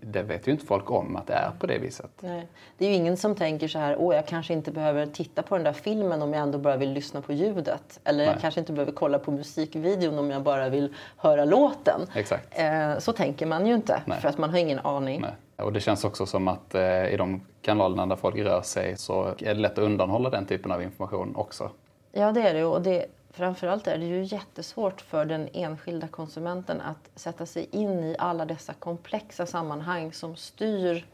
det 0.00 0.22
vet 0.22 0.48
ju 0.48 0.52
inte 0.52 0.66
folk 0.66 0.90
om 0.90 1.16
att 1.16 1.26
det 1.26 1.32
är 1.32 1.50
på 1.58 1.66
det 1.66 1.78
viset. 1.78 2.10
Nej. 2.20 2.46
Det 2.78 2.84
är 2.84 2.88
ju 2.88 2.94
ingen 2.94 3.16
som 3.16 3.34
tänker 3.34 3.68
så 3.68 3.78
här, 3.78 3.96
åh 3.98 4.14
jag 4.14 4.26
kanske 4.26 4.52
inte 4.52 4.70
behöver 4.70 5.06
titta 5.06 5.42
på 5.42 5.54
den 5.56 5.64
där 5.64 5.72
filmen 5.72 6.22
om 6.22 6.32
jag 6.32 6.42
ändå 6.42 6.58
bara 6.58 6.76
vill 6.76 6.92
lyssna 6.92 7.20
på 7.22 7.32
ljudet. 7.32 8.00
Eller 8.04 8.18
Nej. 8.18 8.26
jag 8.26 8.40
kanske 8.40 8.60
inte 8.60 8.72
behöver 8.72 8.92
kolla 8.92 9.18
på 9.18 9.30
musikvideon 9.30 10.18
om 10.18 10.30
jag 10.30 10.42
bara 10.42 10.68
vill 10.68 10.94
höra 11.16 11.44
låten. 11.44 12.00
Exakt. 12.14 12.58
Eh, 12.58 12.98
så 12.98 13.12
tänker 13.12 13.46
man 13.46 13.66
ju 13.66 13.74
inte, 13.74 14.02
Nej. 14.06 14.20
för 14.20 14.28
att 14.28 14.38
man 14.38 14.50
har 14.50 14.58
ingen 14.58 14.78
aning. 14.78 15.20
Nej. 15.20 15.66
Och 15.66 15.72
det 15.72 15.80
känns 15.80 16.04
också 16.04 16.26
som 16.26 16.48
att 16.48 16.74
eh, 16.74 17.06
i 17.08 17.16
de 17.16 17.40
kanalerna 17.62 18.06
där 18.06 18.16
folk 18.16 18.36
rör 18.36 18.62
sig 18.62 18.96
så 18.96 19.24
är 19.24 19.34
det 19.38 19.54
lätt 19.54 19.72
att 19.72 19.78
undanhålla 19.78 20.30
den 20.30 20.46
typen 20.46 20.72
av 20.72 20.82
information 20.82 21.36
också. 21.36 21.70
Ja 22.12 22.32
det 22.32 22.42
är 22.42 22.54
det 22.54 22.64
och 22.64 22.82
det 22.82 23.06
Framförallt 23.34 23.86
är 23.86 23.98
det 23.98 24.06
ju 24.06 24.22
jättesvårt 24.22 25.00
för 25.00 25.24
den 25.24 25.48
enskilda 25.52 26.08
konsumenten 26.08 26.80
att 26.80 27.10
sätta 27.14 27.46
sig 27.46 27.68
in 27.70 28.04
i 28.04 28.16
alla 28.18 28.44
dessa 28.44 28.74
komplexa 28.74 29.46
sammanhang 29.46 30.12
som 30.12 30.36
styr, 30.36 31.06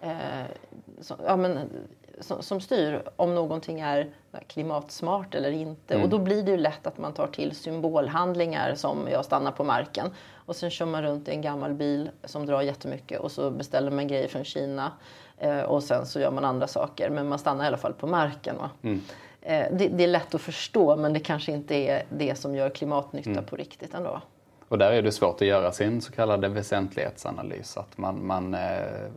eh, 0.00 0.44
som, 1.00 1.16
ja, 1.26 1.36
men, 1.36 1.70
som, 2.20 2.42
som, 2.42 2.60
styr 2.60 3.02
om 3.16 3.34
någonting 3.34 3.80
är 3.80 4.10
klimatsmart 4.46 5.34
eller 5.34 5.50
inte. 5.50 5.94
Mm. 5.94 6.04
Och 6.04 6.10
då 6.10 6.18
blir 6.18 6.42
det 6.42 6.50
ju 6.50 6.56
lätt 6.56 6.86
att 6.86 6.98
man 6.98 7.12
tar 7.12 7.26
till 7.26 7.56
symbolhandlingar 7.56 8.74
som 8.74 9.08
jag 9.10 9.24
stannar 9.24 9.52
på 9.52 9.64
marken 9.64 10.10
och 10.34 10.56
sen 10.56 10.70
kör 10.70 10.86
man 10.86 11.02
runt 11.02 11.28
i 11.28 11.30
en 11.30 11.42
gammal 11.42 11.74
bil 11.74 12.10
som 12.24 12.46
drar 12.46 12.62
jättemycket 12.62 13.20
och 13.20 13.32
så 13.32 13.50
beställer 13.50 13.90
man 13.90 14.08
grejer 14.08 14.28
från 14.28 14.44
Kina 14.44 14.92
eh, 15.38 15.60
och 15.60 15.82
sen 15.82 16.06
så 16.06 16.20
gör 16.20 16.30
man 16.30 16.44
andra 16.44 16.66
saker 16.66 17.10
men 17.10 17.28
man 17.28 17.38
stannar 17.38 17.64
i 17.64 17.66
alla 17.66 17.76
fall 17.76 17.92
på 17.92 18.06
marken. 18.06 18.56
Va? 18.56 18.70
Mm. 18.82 19.02
Eh, 19.46 19.66
det, 19.72 19.88
det, 19.88 20.04
är 20.04 20.08
lätt 20.08 20.34
att 20.34 20.40
förstå 20.40 20.96
men 20.96 21.12
det 21.12 21.20
kanske 21.20 21.52
inte 21.52 21.74
är 21.74 22.04
det 22.10 22.34
som 22.34 22.54
gör 22.54 22.70
klimatnytta 22.70 23.30
mm. 23.30 23.44
på 23.44 23.56
riktigt 23.56 23.94
ändå. 23.94 24.20
Och 24.68 24.78
där 24.78 24.92
är 24.92 25.02
det 25.02 25.12
svårt 25.12 25.34
att 25.34 25.46
göra 25.46 25.72
sin 25.72 26.00
så 26.00 26.12
kallade 26.12 26.48
väsentlighetsanalys. 26.48 27.76
Att 27.76 27.98
man, 27.98 28.26
man 28.26 28.54
eh, 28.54 28.60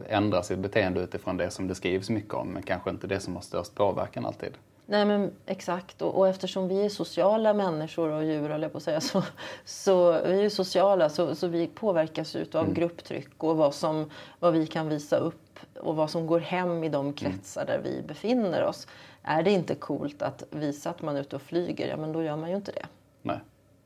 ändrar 0.08 0.42
sitt 0.42 0.60
beteende 0.60 1.02
utifrån 1.02 1.38
det 1.38 1.52
som 1.52 1.68
det 1.68 1.76
skrivs 1.76 2.10
mycket 2.10 2.34
om 2.34 2.48
men 2.48 2.64
kanske 2.64 2.90
inte 2.90 3.08
det 3.08 3.20
som 3.20 3.36
har 3.36 3.42
störst 3.42 3.76
påverkan 3.76 4.26
alltid. 4.26 4.54
Nej 4.86 5.06
men 5.06 5.32
exakt 5.46 6.02
och, 6.02 6.18
och 6.18 6.28
eftersom 6.28 6.68
vi 6.68 6.86
är 6.86 6.90
sociala 6.90 7.54
människor 7.54 8.10
och 8.10 8.24
djur 8.24 8.50
jag 8.50 8.72
på 8.72 8.78
att 8.78 8.84
säga 8.84 9.02
så, 9.02 9.24
så 9.66 10.12
vi 10.12 10.46
är 10.46 10.50
sociala 10.50 11.10
så, 11.10 11.36
så 11.36 11.48
vi 11.48 11.68
påverkas 11.68 12.36
av 12.36 12.56
mm. 12.56 12.74
grupptryck 12.74 13.44
och 13.44 13.58
vad, 13.58 13.74
som, 13.74 14.10
vad 14.40 14.54
vi 14.54 14.68
kan 14.68 14.90
visa 14.90 15.18
upp 15.18 15.60
och 15.80 15.96
vad 15.96 16.10
som 16.10 16.28
går 16.28 16.40
hem 16.40 16.84
i 16.84 16.90
de 16.90 17.14
kretsar 17.14 17.62
mm. 17.62 17.74
där 17.74 17.90
vi 17.90 18.02
befinner 18.02 18.64
oss. 18.64 18.88
Är 19.24 19.44
det 19.44 19.52
inte 19.52 19.76
coolt 19.76 20.22
att 20.22 20.44
visa 20.50 20.90
att 20.90 21.02
man 21.02 21.16
är 21.16 21.22
ute 21.22 21.36
och 21.36 21.42
flyger, 21.42 21.88
ja 21.88 21.98
men 21.98 22.12
då 22.12 22.24
gör 22.24 22.36
man 22.36 22.50
ju 22.50 22.56
inte 22.56 22.72
det. 22.72 22.86
Nej, 23.22 23.40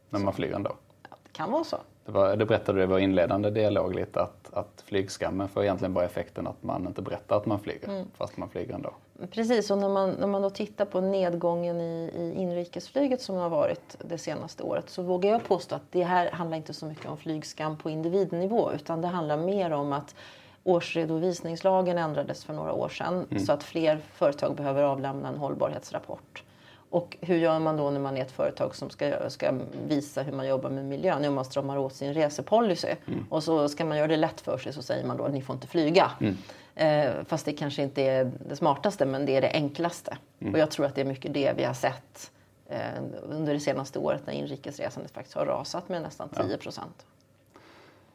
men 0.09 0.23
man 0.25 0.33
flyger 0.33 0.55
ändå. 0.55 0.71
Ja, 1.09 1.17
det 1.23 1.29
kan 1.31 1.51
vara 1.51 1.63
så. 1.63 1.77
Det, 2.05 2.11
var, 2.11 2.35
det 2.35 2.45
berättade 2.45 2.79
du 2.79 2.83
i 2.83 2.87
vår 2.87 2.99
inledande 2.99 3.49
dialog 3.49 3.95
lite 3.95 4.21
att, 4.21 4.53
att 4.53 4.83
flygskammen 4.85 5.47
får 5.47 5.63
egentligen 5.63 5.93
bara 5.93 6.05
effekten 6.05 6.47
att 6.47 6.63
man 6.63 6.87
inte 6.87 7.01
berättar 7.01 7.37
att 7.37 7.45
man 7.45 7.59
flyger 7.59 7.87
mm. 7.89 8.07
fast 8.17 8.37
man 8.37 8.49
flyger 8.49 8.73
ändå. 8.73 8.93
Precis, 9.31 9.71
och 9.71 9.77
när 9.77 9.89
man, 9.89 10.09
när 10.09 10.27
man 10.27 10.41
då 10.41 10.49
tittar 10.49 10.85
på 10.85 11.01
nedgången 11.01 11.81
i, 11.81 12.11
i 12.15 12.41
inrikesflyget 12.41 13.21
som 13.21 13.35
har 13.35 13.49
varit 13.49 13.97
det 14.05 14.17
senaste 14.17 14.63
året 14.63 14.89
så 14.89 15.01
vågar 15.01 15.29
jag 15.29 15.43
påstå 15.43 15.75
att 15.75 15.91
det 15.91 16.03
här 16.03 16.31
handlar 16.31 16.57
inte 16.57 16.73
så 16.73 16.85
mycket 16.85 17.05
om 17.05 17.17
flygskam 17.17 17.77
på 17.77 17.89
individnivå 17.89 18.71
utan 18.71 19.01
det 19.01 19.07
handlar 19.07 19.37
mer 19.37 19.71
om 19.71 19.93
att 19.93 20.15
årsredovisningslagen 20.63 21.97
ändrades 21.97 22.43
för 22.43 22.53
några 22.53 22.73
år 22.73 22.89
sedan 22.89 23.27
mm. 23.31 23.45
så 23.45 23.51
att 23.51 23.63
fler 23.63 24.01
företag 24.13 24.55
behöver 24.55 24.83
avlämna 24.83 25.29
en 25.29 25.37
hållbarhetsrapport. 25.37 26.43
Och 26.93 27.17
hur 27.21 27.37
gör 27.37 27.59
man 27.59 27.77
då 27.77 27.89
när 27.89 27.99
man 27.99 28.17
är 28.17 28.21
ett 28.21 28.31
företag 28.31 28.75
som 28.75 28.89
ska, 28.89 29.29
ska 29.29 29.53
visa 29.87 30.21
hur 30.21 30.31
man 30.31 30.47
jobbar 30.47 30.69
med 30.69 30.85
miljön? 30.85 31.21
Jo, 31.23 31.31
man 31.31 31.45
stramar 31.45 31.77
åt 31.77 31.93
sin 31.93 32.13
resepolicy. 32.13 32.95
Mm. 33.07 33.25
Och 33.29 33.43
så 33.43 33.69
ska 33.69 33.85
man 33.85 33.97
göra 33.97 34.07
det 34.07 34.17
lätt 34.17 34.41
för 34.41 34.57
sig 34.57 34.73
så 34.73 34.81
säger 34.81 35.05
man 35.05 35.17
då 35.17 35.23
att 35.23 35.33
ni 35.33 35.41
får 35.41 35.55
inte 35.55 35.67
flyga. 35.67 36.11
Mm. 36.19 36.37
Eh, 36.75 37.23
fast 37.25 37.45
det 37.45 37.53
kanske 37.53 37.83
inte 37.83 38.01
är 38.01 38.31
det 38.47 38.55
smartaste 38.55 39.05
men 39.05 39.25
det 39.25 39.35
är 39.35 39.41
det 39.41 39.51
enklaste. 39.53 40.17
Mm. 40.39 40.53
Och 40.53 40.59
jag 40.59 40.71
tror 40.71 40.85
att 40.85 40.95
det 40.95 41.01
är 41.01 41.05
mycket 41.05 41.33
det 41.33 41.53
vi 41.57 41.63
har 41.63 41.73
sett 41.73 42.31
eh, 42.69 42.79
under 43.23 43.53
det 43.53 43.59
senaste 43.59 43.99
året 43.99 44.21
när 44.25 44.33
inrikesresandet 44.33 45.11
faktiskt 45.11 45.35
har 45.35 45.45
rasat 45.45 45.89
med 45.89 46.01
nästan 46.01 46.29
10 46.29 46.57
procent. 46.57 46.95
Ja. 46.97 47.12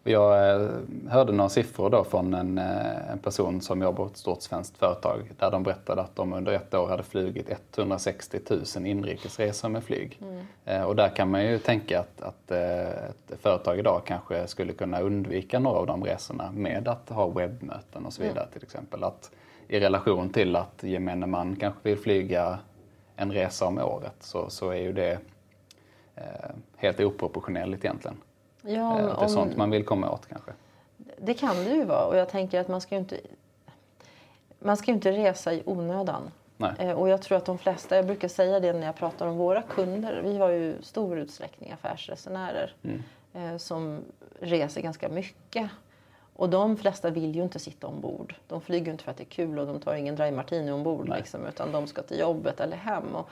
Jag 0.05 0.55
eh, 0.55 0.71
hörde 1.09 1.33
några 1.33 1.49
siffror 1.49 1.91
då 1.91 2.05
från 2.05 2.35
en, 2.35 2.59
eh, 2.59 3.11
en, 3.11 3.19
person 3.19 3.61
som 3.61 3.83
jobbar 3.83 4.05
på 4.05 4.11
ett 4.11 4.17
stort 4.17 4.43
svenskt 4.43 4.79
företag 4.79 5.31
där 5.39 5.51
de 5.51 5.63
berättade 5.63 6.03
att 6.03 6.17
de 6.17 6.33
under 6.33 6.53
ett 6.53 6.75
år 6.75 6.89
hade 6.89 7.03
flugit 7.03 7.51
160 7.77 8.39
000 8.77 8.87
inrikesresor 8.87 9.69
med 9.69 9.85
flyg. 9.85 10.19
Mm. 10.23 10.47
Eh, 10.65 10.83
och 10.83 10.97
där 10.97 11.09
kan 11.09 11.31
man 11.31 11.45
ju 11.45 11.59
tänka 11.59 12.01
att, 12.01 12.23
att 12.23 12.51
ett 12.51 13.41
företag 13.41 13.79
idag 13.79 14.03
kanske 14.07 14.47
skulle 14.47 14.73
kunna 14.73 15.01
undvika 15.01 15.59
några 15.59 15.79
av 15.79 15.87
de 15.87 16.05
resorna 16.05 16.51
med 16.53 16.89
att 16.89 17.09
ha 17.09 17.29
webbmöten 17.29 18.07
och 18.07 18.13
så 18.13 18.23
vidare 18.23 18.41
mm. 18.41 18.53
till 18.53 18.63
exempel. 18.63 19.05
Att 19.05 19.31
I 19.69 19.81
relation 19.81 20.31
till 20.31 20.57
att 20.57 20.83
gemene 20.83 21.27
man 21.27 21.57
kanske 21.57 21.81
vill 21.83 21.99
flyga 21.99 22.59
en 23.17 23.33
resa 23.33 23.67
om 23.67 23.79
året 23.79 24.17
så, 24.21 24.51
så 24.51 24.71
är 24.71 24.81
ju 24.81 24.93
det 24.93 25.19
eh, 26.15 26.51
helt 26.77 27.01
oproportionerligt 27.01 27.85
egentligen. 27.85 28.17
Ja, 28.69 28.99
eh, 28.99 29.19
det 29.19 29.25
är 29.25 29.29
sånt 29.29 29.57
man 29.57 29.71
vill 29.71 29.85
komma 29.85 30.11
åt 30.11 30.27
kanske. 30.27 30.53
Det 31.19 31.35
kan 31.35 31.57
det 31.57 31.71
ju 31.71 31.85
vara 31.85 32.07
och 32.07 32.17
jag 32.17 32.29
tänker 32.29 32.61
att 32.61 32.69
man 32.69 32.81
ska 32.81 32.95
ju 32.95 33.01
inte, 33.01 33.21
man 34.59 34.77
ska 34.77 34.91
inte 34.91 35.13
resa 35.13 35.53
i 35.53 35.63
onödan. 35.67 36.31
Nej. 36.57 36.73
Eh, 36.79 36.93
och 36.93 37.09
jag 37.09 37.23
tror 37.23 37.39
att 37.39 37.45
de 37.45 37.59
flesta, 37.59 37.97
jag 37.97 38.07
brukar 38.07 38.29
säga 38.29 38.61
det 38.61 38.73
när 38.73 38.87
jag 38.87 38.97
pratar 38.97 39.27
om 39.27 39.37
våra 39.37 39.63
kunder, 39.63 40.21
vi 40.25 40.39
har 40.39 40.49
ju 40.49 40.83
stor 40.83 41.19
utsträckning 41.19 41.73
affärsresenärer 41.73 42.75
mm. 42.83 43.03
Eh, 43.35 43.57
som 43.57 44.01
reser 44.41 44.81
ganska 44.81 45.09
mycket. 45.09 45.71
Och 46.35 46.49
de 46.49 46.77
flesta 46.77 47.11
vill 47.11 47.37
ju 47.37 47.43
inte 47.43 47.59
sitta 47.59 47.87
ombord. 47.87 48.35
De 48.47 48.61
flyger 48.61 48.93
inte 48.93 49.05
för 49.05 49.11
att 49.11 49.17
det 49.17 49.23
är 49.23 49.31
kul 49.31 49.59
och 49.59 49.67
de 49.67 49.81
tar 49.81 49.95
ingen 49.95 50.17
dry 50.17 50.31
martini 50.31 50.71
ombord 50.71 51.09
liksom, 51.09 51.47
utan 51.47 51.73
de 51.73 51.87
ska 51.87 52.03
till 52.03 52.19
jobbet 52.19 52.61
eller 52.61 52.77
hem. 52.77 53.15
Och 53.15 53.29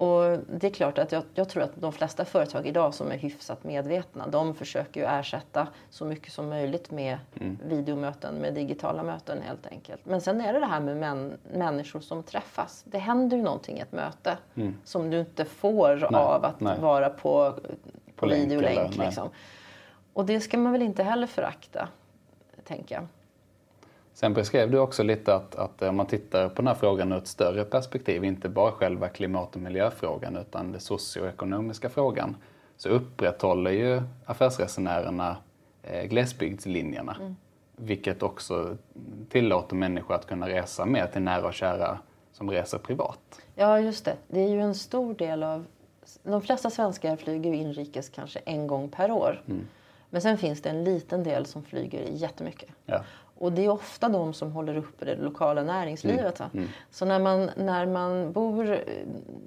och 0.00 0.38
det 0.60 0.66
är 0.66 0.70
klart 0.70 0.98
att 0.98 1.12
jag, 1.12 1.22
jag, 1.34 1.48
tror 1.48 1.62
att 1.62 1.70
de 1.74 1.92
flesta 1.92 2.24
företag 2.24 2.66
idag 2.66 2.94
som 2.94 3.12
är 3.12 3.16
hyfsat 3.16 3.64
medvetna, 3.64 4.26
de 4.26 4.54
försöker 4.54 5.00
ju 5.00 5.06
ersätta 5.06 5.68
så 5.90 6.04
mycket 6.04 6.32
som 6.32 6.48
möjligt 6.48 6.90
med 6.90 7.18
mm. 7.40 7.58
videomöten, 7.64 8.34
med 8.34 8.54
digitala 8.54 9.02
möten 9.02 9.42
helt 9.42 9.66
enkelt. 9.66 10.00
Men 10.04 10.20
sen 10.20 10.40
är 10.40 10.52
det 10.52 10.60
det 10.60 10.66
här 10.66 10.80
med 10.80 10.96
män, 10.96 11.38
människor 11.52 12.00
som 12.00 12.22
träffas. 12.22 12.84
Det 12.86 12.98
händer 12.98 13.36
ju 13.36 13.42
någonting 13.42 13.78
i 13.78 13.80
ett 13.80 13.92
möte 13.92 14.38
mm. 14.54 14.76
som 14.84 15.10
du 15.10 15.20
inte 15.20 15.44
får 15.44 16.08
nej, 16.10 16.20
av 16.20 16.44
att 16.44 16.60
nej. 16.60 16.80
vara 16.80 17.10
på, 17.10 17.52
på, 17.52 17.60
på 18.16 18.26
videolänk. 18.26 18.96
Liksom. 18.96 19.28
Och 20.12 20.26
det 20.26 20.40
ska 20.40 20.58
man 20.58 20.72
väl 20.72 20.82
inte 20.82 21.02
heller 21.02 21.26
förakta, 21.26 21.88
tänker 22.64 22.94
jag. 22.94 23.06
Sen 24.20 24.34
beskrev 24.34 24.70
du 24.70 24.78
också 24.78 25.02
lite 25.02 25.34
att, 25.34 25.54
att 25.54 25.82
om 25.82 25.96
man 25.96 26.06
tittar 26.06 26.48
på 26.48 26.54
den 26.54 26.66
här 26.66 26.74
frågan 26.74 27.12
ur 27.12 27.18
ett 27.18 27.26
större 27.26 27.64
perspektiv, 27.64 28.24
inte 28.24 28.48
bara 28.48 28.72
själva 28.72 29.08
klimat 29.08 29.56
och 29.56 29.62
miljöfrågan 29.62 30.36
utan 30.36 30.72
den 30.72 30.80
socioekonomiska 30.80 31.88
frågan, 31.88 32.36
så 32.76 32.88
upprätthåller 32.88 33.70
ju 33.70 34.02
affärsresenärerna 34.24 35.36
eh, 35.82 36.04
glesbygdslinjerna. 36.04 37.16
Mm. 37.20 37.36
Vilket 37.76 38.22
också 38.22 38.76
tillåter 39.28 39.76
människor 39.76 40.14
att 40.14 40.26
kunna 40.26 40.48
resa 40.48 40.86
mer 40.86 41.06
till 41.06 41.22
nära 41.22 41.46
och 41.46 41.54
kära 41.54 41.98
som 42.32 42.50
reser 42.50 42.78
privat. 42.78 43.40
Ja, 43.54 43.80
just 43.80 44.04
det. 44.04 44.16
Det 44.28 44.40
är 44.40 44.48
ju 44.48 44.60
en 44.60 44.74
stor 44.74 45.14
del 45.14 45.42
av... 45.42 45.66
De 46.22 46.42
flesta 46.42 46.70
svenskar 46.70 47.16
flyger 47.16 47.52
inrikes 47.52 48.08
kanske 48.08 48.38
en 48.38 48.66
gång 48.66 48.88
per 48.88 49.10
år. 49.10 49.42
Mm. 49.48 49.66
Men 50.10 50.22
sen 50.22 50.38
finns 50.38 50.62
det 50.62 50.70
en 50.70 50.84
liten 50.84 51.22
del 51.22 51.46
som 51.46 51.62
flyger 51.62 52.02
jättemycket. 52.12 52.68
Ja. 52.86 53.04
Och 53.40 53.52
det 53.52 53.64
är 53.64 53.68
ofta 53.68 54.08
de 54.08 54.34
som 54.34 54.52
håller 54.52 54.76
uppe 54.76 55.04
det 55.04 55.16
lokala 55.16 55.62
näringslivet. 55.62 56.40
Mm. 56.40 56.50
Mm. 56.54 56.68
Så 56.90 57.04
när 57.04 57.18
man, 57.18 57.50
när 57.56 57.86
man 57.86 58.32
bor 58.32 58.74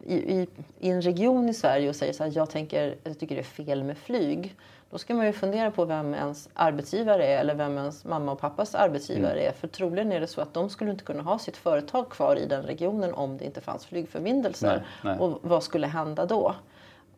i, 0.05 0.13
i, 0.13 0.47
i, 0.79 0.89
en 0.89 1.01
region 1.01 1.49
i 1.49 1.53
Sverige 1.53 1.89
och 1.89 1.95
säger 1.95 2.13
så 2.13 2.23
här, 2.23 2.31
jag, 2.35 2.49
tänker, 2.49 2.95
jag 3.03 3.19
tycker 3.19 3.35
det 3.35 3.41
är 3.41 3.43
fel 3.43 3.83
med 3.83 3.97
flyg. 3.97 4.55
då 4.89 4.97
ska 4.97 5.13
man 5.13 5.25
ju 5.25 5.33
fundera 5.33 5.71
på 5.71 5.85
vem 5.85 6.13
ens 6.13 6.49
arbetsgivare 6.53 7.27
är 7.27 7.39
eller 7.39 7.55
vem 7.55 7.77
ens 7.77 8.05
mamma 8.05 8.31
och 8.31 8.39
pappas 8.39 8.75
arbetsgivare 8.75 9.33
Mm. 9.39 9.47
är. 9.47 9.51
För 9.51 9.67
troligen 9.67 10.11
är 10.11 10.19
det 10.19 10.27
så 10.27 10.41
att 10.41 10.53
de 10.53 10.69
skulle 10.69 10.91
inte 10.91 11.03
kunna 11.03 11.23
ha 11.23 11.39
sitt 11.39 11.57
företag 11.57 12.09
kvar 12.09 12.35
i 12.35 12.45
den 12.45 12.63
regionen 12.63 13.13
om 13.13 13.37
det 13.37 13.45
inte 13.45 13.61
fanns 13.61 13.85
flygförbindelser. 13.85 14.85
Nej, 15.03 15.11
nej. 15.13 15.19
Och 15.19 15.39
vad 15.41 15.63
skulle 15.63 15.87
hända 15.87 16.25
då? 16.25 16.55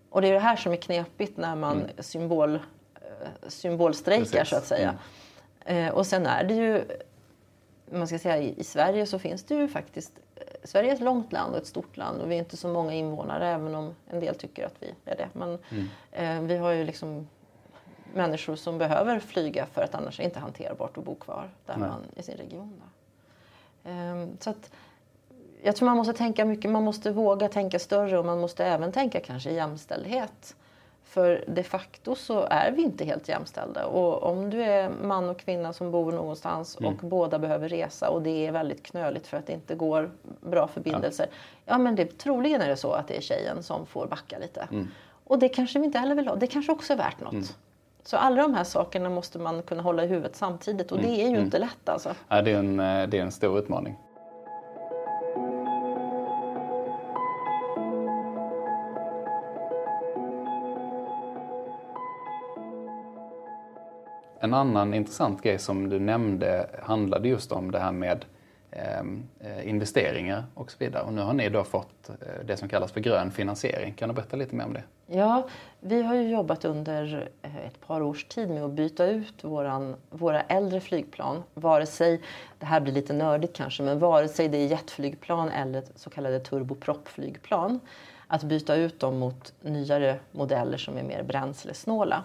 Och 0.09 0.21
det 0.21 0.27
är 0.27 0.33
det 0.33 0.39
här 0.39 0.55
som 0.55 0.71
är 0.71 0.77
knepigt 0.77 1.37
när 1.37 1.55
man 1.55 1.83
symbol, 1.99 2.55
eh, 2.55 2.59
symbolstrejkar 3.47 4.21
Mm. 4.21 4.29
Precis. 4.29 4.35
Mm. 4.35 4.45
så 4.45 4.55
att 4.55 4.65
säga. 4.65 4.89
Eh, 4.89 4.95
och 5.93 6.05
sen 6.07 6.25
är 6.25 6.43
det 6.43 6.53
ju, 6.53 6.83
man 7.91 8.07
ska 8.07 8.19
säga 8.19 8.37
i 8.37 8.63
Sverige 8.63 9.05
så 9.05 9.19
finns 9.19 9.43
det 9.43 9.55
ju 9.55 9.67
faktiskt, 9.67 10.11
eh, 10.35 10.41
Sverige 10.63 10.91
är 10.91 10.95
ett 10.95 11.01
långt 11.01 11.31
land 11.31 11.51
och 11.53 11.61
ett 11.61 11.67
stort 11.67 11.97
land 11.97 12.21
och 12.21 12.31
vi 12.31 12.35
är 12.35 12.39
inte 12.39 12.57
så 12.57 12.67
många 12.67 12.93
invånare 12.93 13.47
även 13.47 13.75
om 13.75 13.95
en 14.09 14.19
del 14.19 14.35
tycker 14.35 14.65
att 14.65 14.75
vi 14.79 14.93
är 15.05 15.15
det. 15.17 15.29
Men 15.33 15.57
Mm. 15.71 15.87
eh, 16.11 16.47
vi 16.47 16.57
har 16.57 16.71
ju 16.71 16.83
liksom 16.83 17.27
människor 18.13 18.55
som 18.55 18.77
behöver 18.77 19.19
flyga 19.19 19.65
för 19.65 19.81
att 19.81 19.95
annars 19.95 20.19
är 20.19 20.23
det 20.23 20.27
inte 20.27 20.39
hanterbart 20.39 20.97
att 20.97 21.03
bo 21.03 21.15
kvar 21.15 21.49
där 21.65 21.77
Nej. 21.77 21.89
man, 21.89 22.01
i 22.15 22.23
sin 22.23 22.37
region. 22.37 22.81
Ehm, 23.83 24.37
så 24.39 24.49
att, 24.49 24.71
jag 25.63 25.75
tror 25.75 25.85
man 25.85 25.97
måste 25.97 26.13
tänka 26.13 26.45
mycket, 26.45 26.71
man 26.71 26.83
måste 26.83 27.11
våga 27.11 27.47
tänka 27.49 27.79
större 27.79 28.17
och 28.19 28.25
man 28.25 28.39
måste 28.39 28.65
även 28.65 28.91
tänka 28.91 29.19
kanske 29.19 29.51
jämställdhet. 29.51 30.55
För 31.05 31.43
de 31.47 31.63
facto 31.63 32.15
så 32.15 32.47
är 32.49 32.71
vi 32.71 32.81
inte 32.81 33.05
helt 33.05 33.29
jämställda. 33.29 33.85
Och 33.85 34.23
om 34.23 34.49
du 34.49 34.63
är 34.63 34.89
man 34.89 35.29
och 35.29 35.39
kvinna 35.39 35.73
som 35.73 35.91
bor 35.91 36.11
någonstans 36.11 36.75
och 36.75 36.93
båda 36.93 37.39
behöver 37.39 37.69
resa 37.69 38.09
och 38.09 38.21
det 38.21 38.47
är 38.47 38.51
väldigt 38.51 38.83
knöligt 38.83 39.27
för 39.27 39.37
att 39.37 39.47
det 39.47 39.53
inte 39.53 39.75
går 39.75 40.11
bra 40.41 40.67
förbindelser. 40.67 41.27
Ja, 41.65 41.77
men 41.77 41.95
det, 41.95 42.17
troligen 42.17 42.61
är 42.61 42.67
det 42.69 42.75
så 42.77 42.91
att 42.91 43.07
det 43.07 43.17
är 43.17 43.21
tjejen 43.21 43.63
som 43.63 43.85
får 43.85 44.07
backa 44.07 44.37
lite. 44.39 44.67
Och 45.23 45.39
det 45.39 45.49
kanske 45.49 45.79
vi 45.79 45.85
inte 45.85 45.99
heller 45.99 46.15
vill 46.15 46.27
ha. 46.27 46.35
Det 46.35 46.47
kanske 46.47 46.71
också 46.71 46.93
är 46.93 46.97
värt 46.97 47.21
något. 47.21 47.55
Så 48.03 48.17
alla 48.17 48.41
de 48.41 48.53
här 48.53 48.63
sakerna 48.63 49.09
måste 49.09 49.39
man 49.39 49.61
kunna 49.61 49.81
hålla 49.81 50.03
i 50.03 50.07
huvudet 50.07 50.35
samtidigt 50.35 50.91
och 50.91 50.97
det 50.97 51.21
är 51.21 51.29
ju 51.29 51.39
inte 51.39 51.59
lätt 51.59 51.89
alltså. 51.89 52.15
Ja, 52.27 52.41
det, 52.41 52.51
är 52.51 52.59
en, 52.59 52.79
eh, 52.79 53.07
det 53.07 53.17
är 53.17 53.21
en 53.21 53.31
stor 53.31 53.59
utmaning. 53.59 53.95
En 64.45 64.53
annan 64.53 64.93
intressant 64.93 65.41
grej 65.41 65.59
som 65.59 65.89
du 65.89 65.99
nämnde 65.99 66.69
handlade 66.83 67.27
just 67.27 67.51
om 67.51 67.71
det 67.71 67.79
här 67.79 67.91
med 67.91 68.25
ehm, 68.71 69.23
eh, 69.39 69.69
investeringar 69.69 70.43
och 70.53 70.71
så 70.71 70.77
vidare. 70.79 71.03
Och 71.03 71.13
nu 71.13 71.21
har 71.21 71.33
ni 71.33 71.49
då 71.49 71.63
fått 71.63 72.09
eh, 72.09 72.15
det 72.45 72.57
som 72.57 72.69
kallas 72.69 72.91
för 72.91 72.99
grön 72.99 73.31
finansiering. 73.31 73.93
Kan 73.93 74.09
du 74.09 74.15
berätta 74.15 74.37
lite 74.37 74.55
mer 74.55 74.65
om 74.65 74.73
det? 74.73 74.83
Ja, 75.07 75.47
vi 75.79 76.03
har 76.03 76.15
ju 76.15 76.29
jobbat 76.29 76.65
under 76.65 77.29
eh, 77.41 77.65
ett 77.65 77.87
par 77.87 78.01
års 78.01 78.25
tid 78.25 78.49
med 78.49 78.63
att 78.63 78.71
byta 78.71 79.05
ut 79.05 79.43
våran, 79.43 79.95
våra 80.09 80.41
äldre 80.41 80.79
flygplan. 80.81 81.43
Vare 81.53 81.85
sig, 81.85 82.21
det 82.59 82.65
här 82.65 82.79
blir 82.79 82.93
lite 82.93 83.13
nördigt 83.13 83.55
kanske, 83.55 83.83
men 83.83 83.99
vare 83.99 84.27
sig 84.27 84.47
det 84.47 84.57
är 84.57 84.67
jetflygplan 84.67 85.49
eller 85.49 85.83
så 85.95 86.09
kallade 86.09 86.39
turbopropflygplan. 86.39 87.79
Att 88.27 88.43
byta 88.43 88.75
ut 88.75 88.99
dem 88.99 89.19
mot 89.19 89.53
nyare 89.61 90.19
modeller 90.31 90.77
som 90.77 90.97
är 90.97 91.03
mer 91.03 91.23
bränslesnåla. 91.23 92.23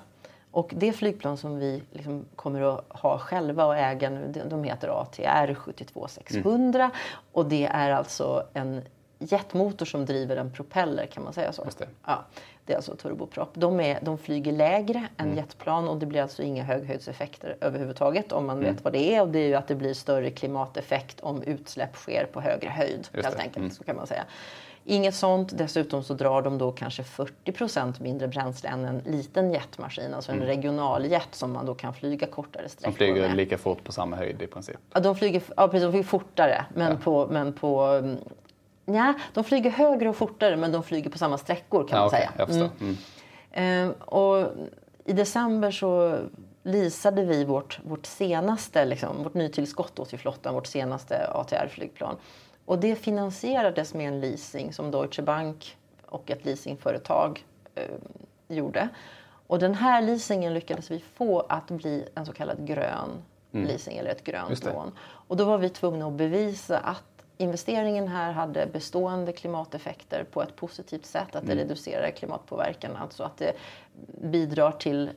Och 0.52 0.70
det 0.76 0.92
flygplan 0.92 1.36
som 1.36 1.58
vi 1.58 1.82
liksom 1.92 2.24
kommer 2.36 2.60
att 2.74 2.84
ha 2.88 3.18
själva 3.18 3.64
och 3.66 3.76
äga 3.76 4.10
nu, 4.10 4.32
de- 4.50 4.64
heter 4.64 4.88
ATR 5.02 5.54
72600 5.54 6.90
och 7.32 7.46
det 7.46 7.66
är 7.66 7.90
alltså 7.90 8.46
en 8.52 8.82
jetmotor 9.18 9.86
som 9.86 10.04
driver 10.06 10.36
en 10.36 10.52
propeller 10.52 11.06
kan 11.06 11.24
man 11.24 11.32
säga 11.32 11.52
så. 11.52 11.62
Ja, 12.06 12.24
det 12.70 12.74
är 12.74 12.76
alltså 12.76 12.96
turboprop. 12.96 13.50
De, 13.54 13.80
är, 13.80 13.98
de 14.02 14.18
flyger 14.18 14.52
lägre 14.52 15.06
än 15.16 15.36
jetplan 15.36 15.88
och 15.88 15.96
det 15.96 16.06
blir 16.06 16.22
alltså 16.22 16.42
inga 16.42 16.64
höghöjdseffekter 16.64 17.56
överhuvudtaget 17.60 18.32
om 18.32 18.46
man 18.46 18.60
vet 18.60 18.84
vad 18.84 18.92
det 18.92 19.14
är. 19.14 19.22
Och 19.22 19.28
det 19.28 19.38
är 19.38 19.46
ju 19.46 19.54
att 19.54 19.68
det 19.68 19.74
blir 19.74 19.94
större 19.94 20.30
klimateffekt 20.30 21.20
om 21.20 21.42
utsläpp 21.42 21.96
sker 21.96 22.26
på 22.32 22.40
högre 22.40 22.68
höjd. 22.68 23.08
Just 23.12 23.26
helt 23.26 23.36
det. 23.36 23.42
enkelt, 23.42 23.74
så 23.74 23.84
kan 23.84 23.96
man 23.96 24.06
säga. 24.06 24.24
Inget 24.84 25.14
sånt. 25.14 25.58
Dessutom 25.58 26.02
så 26.02 26.14
drar 26.14 26.42
de 26.42 26.58
då 26.58 26.72
kanske 26.72 27.02
40% 27.02 28.02
mindre 28.02 28.28
bränsle 28.28 28.68
än 28.68 28.84
en 28.84 28.98
liten 28.98 29.50
jetmaskin, 29.52 30.14
alltså 30.14 30.32
en 30.32 30.40
regionaljet 30.40 31.28
som 31.30 31.52
man 31.52 31.66
då 31.66 31.74
kan 31.74 31.94
flyga 31.94 32.26
kortare 32.26 32.68
sträckor 32.68 32.90
Som 32.90 32.96
flyger 32.96 33.28
med. 33.28 33.36
lika 33.36 33.58
fort 33.58 33.84
på 33.84 33.92
samma 33.92 34.16
höjd 34.16 34.42
i 34.42 34.46
princip. 34.46 34.76
Ja, 34.92 35.00
de 35.00 35.16
flyger, 35.16 35.42
ja, 35.56 35.68
precis, 35.68 35.82
de 35.82 35.92
flyger 35.92 36.08
fortare, 36.08 36.64
men 36.74 36.98
på... 36.98 37.26
Men 37.30 37.52
på 37.52 38.02
mm, 38.86 39.00
Nja, 39.02 39.14
de 39.34 39.44
flyger 39.44 39.70
högre 39.70 40.08
och 40.08 40.16
fortare 40.16 40.56
men 40.56 40.72
de 40.72 40.82
flyger 40.82 41.10
på 41.10 41.18
samma 41.18 41.38
sträckor 41.38 41.88
kan 41.88 41.96
Ja, 41.96 42.02
man 42.02 42.06
okej, 42.06 42.18
säga. 42.20 42.32
jag 42.38 42.48
förstår. 42.48 42.70
Mm. 42.80 43.90
Eh, 43.90 43.90
och 44.00 44.46
I 45.04 45.12
december 45.12 45.70
så 45.70 46.18
leasade 46.62 47.24
vi 47.24 47.44
vårt, 47.44 47.80
vårt 47.84 48.06
senaste, 48.06 48.84
liksom, 48.84 49.22
vårt 49.22 49.34
nytillskott 49.34 49.92
då 49.96 50.04
till 50.04 50.18
flottan, 50.18 50.54
vårt 50.54 50.66
senaste 50.66 51.30
ATR-flygplan. 51.34 52.16
Och 52.64 52.78
det 52.78 52.96
finansierades 52.96 53.94
med 53.94 54.08
en 54.08 54.20
leasing 54.20 54.72
som 54.72 54.90
Deutsche 54.90 55.22
Bank 55.22 55.76
och 56.06 56.30
ett 56.30 56.44
leasingföretag 56.44 57.44
eh, 57.74 57.84
gjorde. 58.48 58.88
Och 59.46 59.58
den 59.58 59.74
här 59.74 60.02
leasingen 60.02 60.54
lyckades 60.54 60.90
vi 60.90 61.04
få 61.14 61.40
att 61.40 61.70
bli 61.70 62.08
en 62.14 62.26
så 62.26 62.32
kallad 62.32 62.66
grön 62.66 63.08
leasing 63.52 63.98
eller 63.98 64.10
ett 64.10 64.28
Mm. 64.28 64.46
Grönt 64.48 64.64
lån. 64.64 64.92
Och 65.02 65.36
då 65.36 65.44
var 65.44 65.58
vi 65.58 65.68
tvungna 65.68 66.06
att 66.06 66.12
bevisa 66.12 66.78
att 66.78 67.09
investeringen 67.40 68.08
här 68.08 68.32
hade 68.32 68.66
bestående 68.66 69.32
klimateffekter 69.32 70.24
på 70.24 70.42
ett 70.42 70.56
positivt 70.56 71.06
sätt, 71.06 71.36
att 71.36 71.46
det 71.46 71.54
reducerar 71.54 72.10
klimatpåverkan, 72.10 72.96
alltså 72.96 73.22
att 73.22 73.36
det 73.36 73.52
bidrar 74.22 74.72
till 74.72 75.10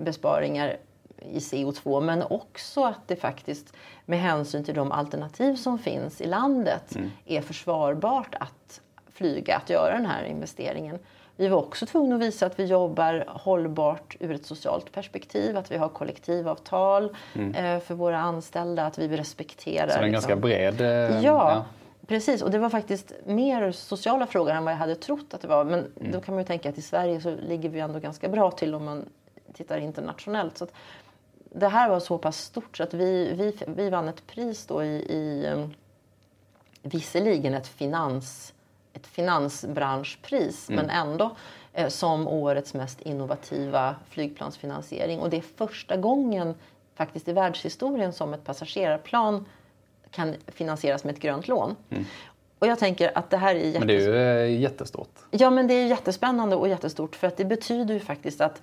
besparingar 0.00 0.76
i 1.18 1.38
CO2 1.38 2.00
men 2.00 2.22
också 2.22 2.84
att 2.84 3.08
det 3.08 3.16
faktiskt 3.16 3.76
med 4.04 4.20
hänsyn 4.20 4.64
till 4.64 4.74
de 4.74 4.92
alternativ 4.92 5.56
som 5.56 5.78
finns 5.78 6.20
i 6.20 6.26
landet 6.26 6.96
är 7.24 7.40
försvarbart 7.40 8.34
att 8.34 8.80
flyga, 9.10 9.56
att 9.56 9.70
göra 9.70 9.92
den 9.92 10.06
här 10.06 10.24
investeringen. 10.24 10.98
Vi 11.36 11.48
var 11.48 11.58
också 11.58 11.86
tvungna 11.86 12.14
att 12.16 12.20
visa 12.22 12.46
att 12.46 12.58
vi 12.58 12.64
jobbar 12.64 13.24
hållbart 13.28 14.16
ur 14.20 14.34
ett 14.34 14.46
socialt 14.46 14.92
perspektiv, 14.92 15.56
att 15.56 15.70
vi 15.70 15.76
har 15.76 15.88
kollektivavtal 15.88 17.04
eh, 17.54 17.78
för 17.80 17.94
våra 17.94 18.18
anställda, 18.18 18.86
att 18.86 18.98
vi 18.98 19.16
respekterar... 19.16 19.88
Så 19.88 19.94
det 19.94 20.00
är 20.00 20.02
en 20.06 20.12
liksom- 20.12 20.28
ganska 20.28 20.36
bred... 20.36 20.80
eh, 20.80 21.24
Ja, 21.24 21.64
precis. 22.06 22.42
Och 22.42 22.50
det 22.50 22.58
var 22.58 22.68
faktiskt 22.70 23.12
mer 23.26 23.72
sociala 23.72 24.26
frågor 24.26 24.50
än 24.52 24.64
vad 24.64 24.72
jag 24.72 24.78
hade 24.78 24.94
trott 24.94 25.34
att 25.34 25.40
det 25.40 25.48
var. 25.48 25.64
Men 25.64 25.86
då 26.12 26.20
kan 26.20 26.34
man 26.34 26.42
ju 26.42 26.46
tänka 26.46 26.68
att 26.68 26.78
i 26.78 26.82
Sverige 26.82 27.20
så 27.20 27.36
ligger 27.36 27.68
vi 27.68 27.80
ändå 27.80 27.98
ganska 27.98 28.28
bra 28.28 28.50
till 28.50 28.74
om 28.74 28.84
man 28.84 29.04
tittar 29.52 29.78
internationellt. 29.78 30.58
Så 30.58 30.64
att 30.64 30.72
det 31.50 31.68
här 31.68 31.88
var 31.88 32.00
så 32.00 32.18
pass 32.18 32.38
stort 32.38 32.76
så 32.76 32.82
att 32.82 32.94
vi, 32.94 33.32
vi, 33.34 33.56
vi 33.66 33.90
vann 33.90 34.08
ett 34.08 34.26
pris 34.26 34.66
då 34.66 34.84
i, 34.84 34.96
i 34.96 35.46
um, 35.52 35.74
visserligen 36.82 37.54
ett, 37.54 37.66
finans, 37.68 38.54
ett 38.96 39.06
finansbranschpris 39.06 40.68
men 40.68 40.90
ändå 40.90 41.36
eh, 41.72 41.88
som 41.88 42.28
årets 42.28 42.74
mest 42.74 43.00
innovativa 43.00 43.94
flygplansfinansiering. 44.10 45.20
Och 45.20 45.30
det 45.30 45.36
är 45.36 45.44
första 45.56 45.96
gången 45.96 46.54
faktiskt 46.94 47.28
i 47.28 47.32
världshistorien 47.32 48.12
som 48.12 48.34
ett 48.34 48.44
passagerarplan 48.44 49.44
kan 50.10 50.34
finansieras 50.46 51.04
med 51.04 51.14
ett 51.14 51.20
grönt 51.20 51.48
lån. 51.48 51.76
Och 52.58 52.66
jag 52.66 52.78
tänker 52.78 53.18
att 53.18 53.30
det 53.30 53.36
här 53.36 53.54
är 53.54 53.58
jättes- 53.58 53.78
Men 53.78 53.88
det 53.88 53.94
är 53.94 54.44
ju 54.46 54.54
eh, 54.54 54.60
jättestort. 54.60 55.18
Ja, 55.30 55.50
men 55.50 55.66
det 55.66 55.74
är 55.74 55.86
jättespännande 55.86 56.56
och 56.56 56.68
jättestort 56.68 57.16
för 57.16 57.26
att 57.26 57.36
det 57.36 57.44
betyder 57.44 57.94
ju 57.94 58.00
faktiskt 58.00 58.40
att 58.40 58.62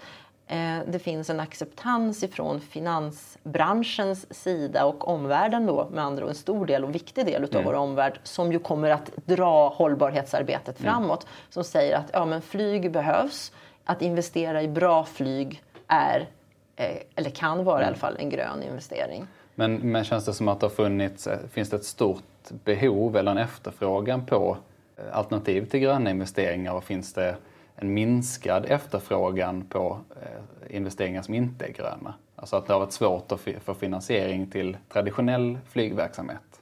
det 0.85 0.99
finns 0.99 1.29
en 1.29 1.39
acceptans 1.39 2.23
ifrån 2.23 2.61
finansbranschens 2.61 4.43
sida 4.43 4.85
och 4.85 5.07
omvärlden 5.07 5.65
då, 5.65 5.87
med 5.91 6.03
andra 6.03 6.27
en 6.27 6.35
stor 6.35 6.65
del 6.65 6.83
och 6.83 6.95
viktig 6.95 7.25
del 7.25 7.43
utav 7.43 7.63
vår 7.63 7.73
omvärld 7.73 8.19
som 8.23 8.51
ju 8.51 8.59
kommer 8.59 8.89
att 8.89 9.11
dra 9.25 9.69
hållbarhetsarbetet 9.69 10.79
framåt. 10.79 11.27
Som 11.49 11.63
säger 11.63 11.97
att 11.97 12.09
ja, 12.13 12.25
men 12.25 12.41
flyg 12.41 12.91
behövs, 12.91 13.51
att 13.83 14.01
investera 14.01 14.61
i 14.61 14.67
bra 14.67 15.05
flyg 15.05 15.63
är, 15.87 16.29
eh, 16.75 16.97
eller 17.15 17.29
kan 17.29 17.63
vara 17.63 17.83
i 17.83 17.85
alla 17.85 17.95
fall, 17.95 18.15
en 18.19 18.29
grön 18.29 18.63
investering. 18.63 19.27
Men, 19.55 19.75
men 19.75 20.03
känns 20.03 20.25
det 20.25 20.33
som 20.33 20.47
att 20.47 20.59
det 20.59 20.65
har 20.65 20.71
funnits, 20.71 21.27
eh, 21.27 21.39
finns 21.51 21.69
det 21.69 21.75
ett 21.75 21.85
stort 21.85 22.23
behov 22.63 23.17
eller 23.17 23.31
en 23.31 23.37
efterfrågan 23.37 24.25
på 24.25 24.57
eh, 24.97 25.17
alternativ 25.17 25.65
till 25.65 25.79
gröna 25.79 26.09
investeringar 26.09 26.73
och 26.73 26.83
finns 26.83 27.13
det 27.13 27.35
en 27.75 27.93
minskad 27.93 28.65
efterfrågan 28.65 29.65
på 29.65 29.99
eh, 30.21 30.75
investeringar 30.75 31.21
som 31.21 31.33
inte 31.33 31.65
är 31.65 31.69
gröna? 31.69 32.13
Alltså 32.35 32.55
att 32.55 32.67
det 32.67 32.73
har 32.73 32.79
varit 32.79 32.93
svårt 32.93 33.31
att 33.31 33.41
få 33.63 33.73
finansiering 33.73 34.47
till 34.47 34.77
traditionell 34.89 35.57
flygverksamhet. 35.69 36.61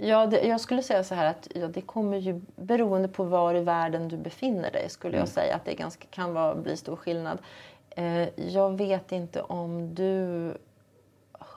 Ja, 0.00 0.26
det, 0.26 0.40
jag 0.46 0.60
skulle 0.60 0.82
säga 0.82 1.04
så 1.04 1.14
här 1.14 1.26
att 1.26 1.48
ja, 1.54 1.68
det 1.68 1.80
kommer 1.80 2.16
ju 2.16 2.40
beroende 2.56 3.08
på 3.08 3.24
var 3.24 3.54
i 3.54 3.60
världen 3.60 4.08
du 4.08 4.16
befinner 4.16 4.70
dig 4.70 4.90
skulle 4.90 5.16
jag 5.16 5.28
säga 5.28 5.54
att 5.54 5.64
det 5.64 5.74
ganska, 5.74 6.06
kan 6.10 6.34
vara, 6.34 6.54
bli 6.54 6.76
stor 6.76 6.96
skillnad. 6.96 7.38
Eh, 7.90 8.28
jag 8.48 8.76
vet 8.76 9.12
inte 9.12 9.42
om 9.42 9.94
du 9.94 10.52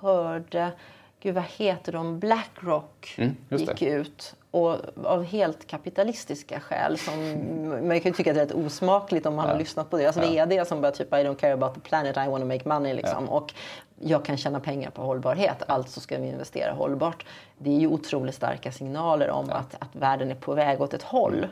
hörde, 0.01 0.71
gud 1.19 1.35
vad 1.35 1.43
heter 1.43 1.91
de, 1.91 2.19
Blackrock 2.19 3.15
Mm, 3.17 3.35
gick 3.49 3.81
ut 3.81 4.35
Och 4.55 4.77
av 5.03 5.23
helt 5.23 5.67
kapitalistiska 5.67 6.59
skäl. 6.59 6.97
Som, 6.97 7.39
man 7.87 7.99
kan 7.99 8.11
ju 8.11 8.15
tycka 8.15 8.31
att 8.31 8.35
det 8.35 8.41
är 8.41 8.45
rätt 8.45 8.55
osmakligt 8.55 9.25
om 9.25 9.35
man 9.35 9.49
har 9.49 9.57
lyssnat 9.57 9.89
på 9.89 9.97
deras 9.97 10.17
VD 10.17 10.65
som 10.65 10.81
bara 10.81 10.91
typ 10.91 11.13
I 11.13 11.15
don't 11.15 11.35
care 11.35 11.53
about 11.53 11.73
the 11.73 11.79
planet, 11.79 12.17
I 12.17 12.29
want 12.29 12.41
to 12.41 12.47
make 12.47 12.69
money. 12.69 12.93
Liksom. 12.93 13.29
Och 13.29 13.53
jag 13.99 14.25
kan 14.25 14.37
tjäna 14.37 14.59
pengar 14.59 14.89
på 14.89 15.01
hållbarhet, 15.01 15.63
alltså 15.67 15.99
ska 15.99 16.17
vi 16.17 16.27
investera 16.27 16.73
hållbart. 16.73 17.25
Det 17.57 17.69
är 17.69 17.79
ju 17.79 17.87
otroligt 17.87 18.35
starka 18.35 18.71
signaler 18.71 19.29
om 19.29 19.49
att, 19.49 19.75
att 19.79 19.95
världen 19.95 20.31
är 20.31 20.35
på 20.35 20.53
väg 20.53 20.81
åt 20.81 20.93
ett 20.93 21.03
håll. 21.03 21.47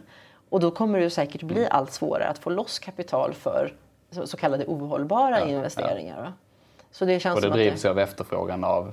Och 0.50 0.60
då 0.60 0.72
kommer 0.72 1.00
det 1.00 1.10
säkert 1.10 1.44
bli 1.44 1.68
allt 1.70 1.92
svårare 1.92 2.28
att 2.28 2.40
få 2.40 2.50
loss 2.50 2.80
kapital 2.80 3.34
för 3.34 3.74
så, 4.12 4.38
kallade 4.38 4.66
ohållbara 4.66 5.42
investeringar. 5.42 6.34
Så 6.92 7.06
det 7.06 7.20
känns 7.20 7.36
Och 7.36 7.42
det 7.42 7.50
drivs 7.50 7.86
ju 7.86 7.90
av 7.90 8.00
efterfrågan 8.00 8.64
av 8.64 8.92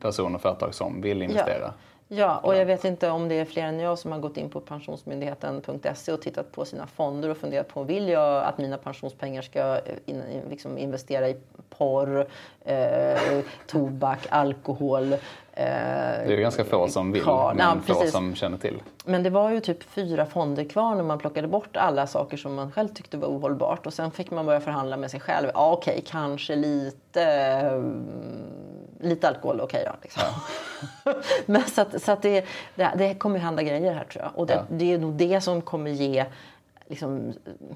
personer 0.00 0.34
och 0.34 0.42
företag 0.42 0.74
som 0.74 1.00
vill 1.00 1.22
investera. 1.22 1.72
Ja, 2.14 2.38
och 2.38 2.56
jag 2.56 2.66
vet 2.66 2.84
inte 2.84 3.10
om 3.10 3.28
det 3.28 3.34
är 3.34 3.44
fler 3.44 3.62
än 3.62 3.80
jag 3.80 3.98
som 3.98 4.12
har 4.12 4.18
gått 4.18 4.36
in 4.36 4.50
på 4.50 4.60
pensionsmyndigheten.se 4.60 6.12
och 6.12 6.22
tittat 6.22 6.52
på 6.52 6.64
sina 6.64 6.86
fonder 6.86 7.28
och 7.28 7.36
funderat 7.36 7.68
på 7.68 7.82
vill 7.82 8.08
jag 8.08 8.44
att 8.44 8.58
mina 8.58 8.78
pensionspengar 8.78 9.42
ska 9.42 9.80
in, 10.06 10.22
liksom 10.50 10.78
investera 10.78 11.28
i 11.28 11.36
porr, 11.70 12.26
eh, 12.64 13.40
tobak, 13.66 14.26
alkohol. 14.30 15.16
Eh, 15.54 15.64
Det 15.64 15.70
är 16.24 16.30
ju 16.30 16.36
ganska 16.40 16.64
få 16.64 16.88
som 16.88 17.12
vill, 17.12 17.22
kar- 17.22 17.54
men 17.54 17.66
Ja, 17.66 17.76
få 17.86 17.94
precis. 17.94 18.12
som 18.12 18.34
känner 18.34 18.58
till. 18.58 18.82
Men 19.04 19.22
det 19.22 19.30
var 19.30 19.50
ju 19.50 19.60
typ 19.60 19.82
fyra 19.82 20.26
fonder 20.26 20.64
kvar 20.64 20.94
när 20.94 21.02
man 21.02 21.18
plockade 21.18 21.48
bort 21.48 21.76
alla 21.76 22.06
saker 22.06 22.36
som 22.36 22.54
man 22.54 22.72
själv 22.72 22.88
tyckte 22.88 23.16
var 23.16 23.28
ohållbart. 23.28 23.86
Och 23.86 23.94
sen 23.94 24.10
fick 24.10 24.30
man 24.30 24.46
börja 24.46 24.60
förhandla 24.60 24.96
med 24.96 25.10
sig 25.10 25.20
själv. 25.20 25.48
Ja, 25.54 25.72
okej, 25.72 26.04
kanske 26.06 26.56
lite, 26.56 27.22
mm, 27.22 28.06
lite 29.00 29.28
alkohol, 29.28 29.60
okej 29.60 29.84
då. 29.86 29.92
Liksom. 30.02 30.22
Men 31.46 31.62
så 31.64 31.80
att, 31.80 32.02
så 32.02 32.12
att 32.12 32.22
det, 32.22 32.44
det, 32.74 32.92
det 32.98 33.14
kommer 33.14 33.36
ju 33.36 33.42
hända 33.44 33.62
grejer 33.62 33.94
här 33.94 34.04
tror 34.04 34.24
jag. 34.24 34.32
Och 34.34 34.46
det, 34.46 34.54
Ja. 34.54 34.62
det 34.68 34.92
är 34.92 34.98
nog 34.98 35.12
det 35.12 35.40
som 35.40 35.62
kommer 35.62 35.90
ge 35.90 36.24
liksom, 36.86 37.32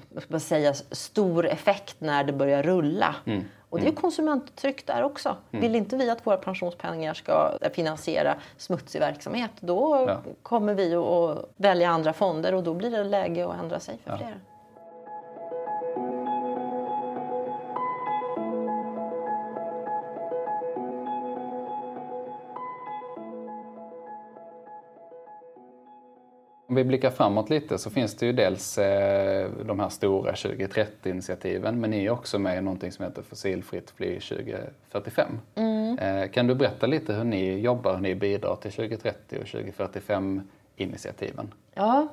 vad 0.09 0.23
ska 0.23 0.31
man 0.33 0.39
säga, 0.39 0.73
stor 0.91 1.47
effekt 1.47 1.95
när 1.99 2.23
det 2.23 2.33
börjar 2.33 2.63
rulla. 2.63 3.15
Mm. 3.25 3.43
Och 3.69 3.79
det 3.79 3.85
är 3.85 3.89
ju 3.89 3.95
konsumenttryck 3.95 4.87
där 4.87 5.03
också. 5.03 5.35
Vill 5.51 5.75
inte 5.75 5.97
vi 5.97 6.09
att 6.09 6.27
våra 6.27 6.37
pensionspengar 6.37 7.13
ska 7.13 7.57
finansiera 7.73 8.35
smutsig 8.57 8.99
verksamhet, 8.99 9.51
då 9.59 10.05
Ja. 10.07 10.17
kommer 10.43 10.73
vi 10.73 10.95
att- 10.95 11.45
välja 11.55 11.89
andra 11.89 12.13
fonder 12.13 12.53
och 12.53 12.63
då 12.63 12.73
blir 12.73 12.91
det 12.91 13.03
läge 13.03 13.47
att 13.47 13.59
ändra 13.59 13.79
sig 13.79 13.97
för 14.03 14.17
flera. 14.17 14.33
Om 26.69 26.75
vi 26.75 26.83
blickar 26.83 27.09
framåt 27.09 27.49
lite 27.49 27.77
så 27.77 27.89
finns 27.89 28.15
det 28.15 28.25
ju 28.25 28.33
dels 28.33 28.77
eh, 28.77 29.49
de 29.65 29.79
här 29.79 29.89
stora 29.89 30.31
2030-initiativen 30.31 31.71
men 31.71 31.91
ni 31.91 32.05
är 32.05 32.09
också 32.09 32.39
med 32.39 32.57
i 32.57 32.61
någonting 32.61 32.91
som 32.91 33.05
heter 33.05 33.21
Fossilfritt 33.21 33.91
flyg 33.91 34.21
2045. 34.21 35.39
Eh, 35.99 36.27
kan 36.31 36.47
du 36.47 36.55
berätta 36.55 36.87
lite 36.87 37.13
hur 37.13 37.23
ni 37.23 37.59
jobbar, 37.59 37.93
hur 37.93 38.01
ni 38.01 38.15
bidrar 38.15 38.55
till 38.55 38.71
2030 38.71 39.39
och 39.39 39.45
2045-initiativen? 39.45 41.47
Ja, 41.73 42.07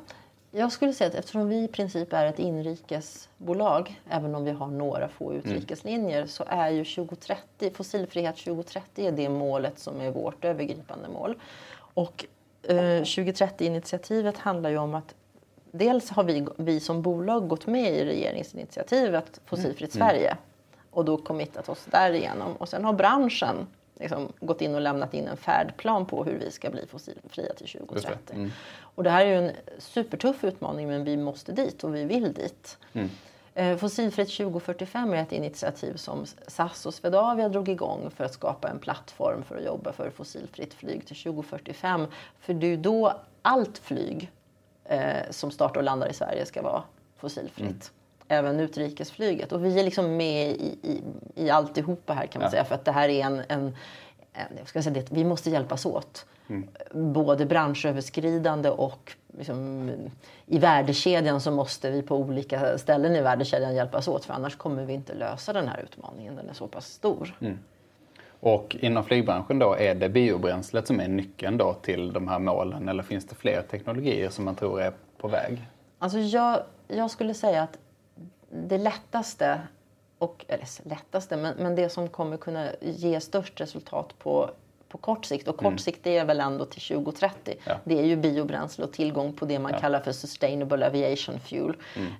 jag 0.51 0.73
skulle 0.73 0.93
säga 0.93 1.09
att 1.09 1.15
eftersom 1.15 1.49
vi 1.49 1.65
i 1.65 1.69
princip 1.69 2.13
är 2.13 2.27
ett 2.27 2.39
inrikesbolag, 2.39 4.01
även 4.11 4.35
om 4.35 4.45
vi 4.45 4.51
har 4.51 4.67
några 4.67 5.09
få 5.09 5.35
utrikeslinjer, 5.35 6.27
så 6.27 6.45
är 6.47 6.71
ju 6.71 6.85
2030, 6.85 7.71
fossilfrihet 7.75 8.37
2030 8.37 9.07
är 9.07 9.13
det 9.13 9.29
målet 9.29 9.79
som 9.79 10.01
är 10.01 10.11
vårt 10.11 10.45
övergripande 10.45 11.09
mål. 11.09 11.35
Och 11.95 12.25
eh, 12.69 13.03
2030-initiativet 13.03 14.39
handlar 14.39 14.71
ju 14.71 14.79
om 14.79 14.95
att 14.95 15.15
dels 15.71 16.11
har 16.11 16.25
vi, 16.25 16.47
vi 16.57 16.81
som 16.81 17.03
bolag 17.03 17.49
gått 17.49 17.67
med 17.67 17.95
i 17.95 18.05
regeringsinitiativet 18.05 19.41
Fossilfritt 19.45 19.93
Sverige 19.93 20.37
och 20.91 21.05
då 21.05 21.17
committat 21.17 21.69
oss 21.69 21.87
därigenom. 21.91 22.57
Och 22.57 22.69
sen 22.69 22.85
har 22.85 22.93
branschen 22.93 23.67
liksom 24.01 24.33
gått 24.41 24.61
in 24.61 24.75
och 24.75 24.81
lämnat 24.81 25.15
in 25.15 25.29
en 25.29 25.37
färdplan 25.37 26.07
på 26.07 26.25
hur 26.25 26.39
vi 26.39 26.51
ska 26.51 26.71
bli 26.71 26.87
fossilfria 26.87 27.55
till 27.55 27.69
2030. 27.69 28.51
Och 28.77 29.03
det 29.05 29.11
här 29.11 29.27
är 29.27 29.31
ju 29.31 29.49
en 29.49 29.53
supertuff 29.79 30.45
utmaning 30.45 30.89
men 30.89 31.05
vi 31.05 31.17
måste 31.17 31.53
dit 31.53 31.85
och 31.85 31.95
vi 31.95 32.05
vill 32.05 32.33
dit. 32.33 32.79
Eh, 32.93 33.07
Fossilfritt 33.79 34.37
2045 34.37 35.13
är 35.13 35.17
ett 35.23 35.33
initiativ 35.33 35.97
som 35.97 36.27
SAS 36.49 36.87
och 36.87 36.95
Swedavia 36.95 37.49
drog 37.49 37.69
igång 37.69 38.11
för 38.17 38.25
att 38.25 38.33
skapa 38.35 38.69
en 38.69 38.79
plattform 38.79 39.43
för 39.43 39.57
att 39.57 39.65
jobba 39.65 39.93
för 39.93 40.11
fossilfritt 40.11 40.75
flyg 40.75 41.07
till 41.07 41.17
2045. 41.17 42.07
För 42.41 42.55
det 42.55 42.67
är 42.67 42.77
då 42.77 43.13
allt 43.43 43.79
flyg 43.79 44.31
eh, 44.85 45.31
som 45.31 45.51
startar 45.51 45.77
och 45.77 45.85
landar 45.85 46.09
i 46.09 46.15
Sverige 46.15 46.47
ska 46.47 46.63
vara 46.63 46.83
fossilfritt. 47.17 47.93
Även 48.29 48.61
utrikesflyget. 48.61 49.53
Och 49.53 49.65
vi 49.65 49.79
är 49.81 49.85
liksom 49.85 50.17
med 50.17 50.51
i, 50.51 50.79
i, 50.83 51.03
i 51.35 51.51
alltihopa 51.51 52.13
här 52.13 52.27
kan 52.27 52.41
man 52.41 52.47
Ja. 52.47 52.51
säga. 52.51 52.65
För 52.65 52.75
att 52.75 52.85
det 52.85 52.93
här 52.93 53.09
är 53.09 53.25
en, 53.25 53.43
en 53.49 53.77
jag 54.59 54.69
ska 54.69 54.83
säga 54.83 54.95
det, 54.95 55.13
vi 55.13 55.25
måste 55.25 55.51
hjälpas 55.51 55.87
åt. 55.87 56.27
Både 56.93 57.47
branschöverskridande 57.47 58.71
och 58.71 59.13
liksom, 59.39 59.91
i 60.47 60.59
värdekedjan 60.59 61.41
så 61.41 61.51
måste 61.51 61.91
vi 61.91 62.03
på 62.03 62.17
olika 62.17 62.79
ställen 62.79 63.17
i 63.17 63.21
värdekedjan 63.21 63.75
hjälpas 63.75 64.09
åt. 64.09 64.25
För 64.25 64.35
annars 64.35 64.57
kommer 64.57 64.85
vi 64.85 64.93
inte 64.93 65.15
lösa 65.15 65.53
den 65.53 65.69
här 65.69 65.81
utmaningen. 65.81 66.37
Den 66.37 66.49
är 66.49 66.55
så 66.55 66.67
pass 66.69 66.87
stor. 66.87 67.35
Och 68.41 68.77
inom 68.81 69.05
flygbranschen 69.05 69.59
då, 69.59 69.77
är 69.77 69.95
det 69.95 70.09
biobränslet 70.09 70.87
som 70.87 71.01
är 71.01 71.09
nyckeln 71.09 71.57
då 71.57 71.75
till 71.75 72.13
de 72.13 72.29
här 72.29 72.39
målen 72.39 72.89
eller 72.89 73.03
finns 73.03 73.27
det 73.27 73.35
fler 73.35 73.63
teknologier 73.63 74.31
som 74.31 74.45
man 74.45 74.55
tror 74.55 74.81
är 74.81 74.93
på 75.19 75.29
väg? 75.29 75.67
Alltså 75.99 76.19
jag, 76.19 76.63
jag 76.89 77.11
skulle 77.11 77.35
säga 77.35 77.63
att 77.63 77.79
det 78.51 78.79
lättaste, 78.79 79.61
och, 80.25 80.45
eller 80.49 80.89
lättaste, 80.89 81.37
men, 81.37 81.55
men 81.59 81.75
det 81.75 81.89
som 81.89 82.09
kommer 82.09 82.37
kunna 82.37 82.69
ge 82.81 83.21
störst 83.21 83.61
resultat 83.61 84.19
på, 84.19 84.51
på 84.89 84.99
kort 84.99 85.25
sikt, 85.25 85.49
och 85.49 85.57
kort 85.57 85.81
sikt 85.81 86.01
det 86.05 86.17
är 86.19 86.25
väl 86.25 86.41
ändå 86.41 86.65
till 86.65 86.83
2030, 86.83 87.57
Ja. 87.65 87.75
det 87.85 87.99
är 87.99 88.05
ju 88.05 88.17
biobränsle 88.17 88.85
och 88.85 88.93
tillgång 88.93 89.33
på 89.33 89.45
det 89.45 89.59
man 89.59 89.73
kallar 89.81 90.01
för 90.01 90.13
sustainable 90.13 90.87
aviation 90.87 91.41
fuel. 91.41 91.77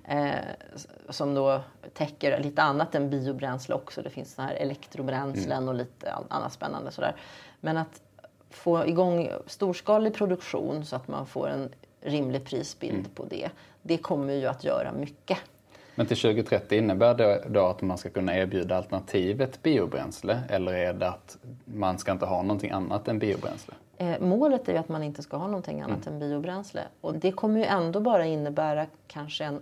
Eh, 0.07 0.29
s- 0.75 0.87
som 1.09 1.33
då 1.33 1.61
täcker 1.93 2.39
lite 2.39 2.61
annat 2.61 2.95
än 2.95 3.09
biobränsle 3.09 3.75
också. 3.75 4.01
Det 4.01 4.09
finns 4.09 4.33
såna 4.33 4.47
här 4.47 4.55
elektrobränslen 4.55 5.67
och 5.69 5.75
lite 5.75 6.11
an- 6.11 6.25
annat 6.29 6.53
spännande 6.53 6.91
sådär. 6.91 7.15
Men 7.61 7.77
att 7.77 8.01
få 8.49 8.85
igång 8.87 9.29
storskalig 9.47 10.13
produktion 10.13 10.85
så 10.85 10.95
att 10.95 11.07
man 11.07 11.25
får 11.25 11.49
en 11.49 11.69
rimlig 12.01 12.45
prisbild 12.45 13.15
på 13.15 13.25
det. 13.25 13.49
Det 13.81 13.97
kommer 13.97 14.33
ju 14.33 14.45
att 14.45 14.63
göra 14.63 14.91
mycket. 14.91 15.37
Men 15.95 16.05
till 16.05 16.17
2030 16.17 16.77
innebär 16.77 17.15
det 17.15 17.43
då 17.49 17.65
att 17.65 17.81
man 17.81 17.97
ska 17.97 18.09
kunna 18.09 18.37
erbjuda 18.37 18.77
alternativet 18.77 19.63
biobränsle 19.63 20.39
eller 20.49 20.73
är 20.73 20.93
det 20.93 21.07
att 21.07 21.37
man 21.65 21.97
ska 21.97 22.11
inte 22.11 22.25
ha 22.25 22.41
någonting 22.41 22.71
annat 22.71 23.07
än 23.07 23.19
biobränsle? 23.19 23.73
Eh, 23.97 24.19
målet 24.19 24.69
är 24.69 24.73
ju 24.73 24.79
att 24.79 24.89
man 24.89 25.03
inte 25.03 25.23
ska 25.23 25.37
ha 25.37 25.47
någonting 25.47 25.81
annat 25.81 26.07
än 26.07 26.19
biobränsle. 26.19 26.81
Och 27.01 27.15
det 27.15 27.31
kommer 27.31 27.59
ju 27.59 27.65
ändå 27.65 27.99
bara 27.99 28.25
innebära 28.25 28.85
kanske 29.07 29.43
en 29.43 29.61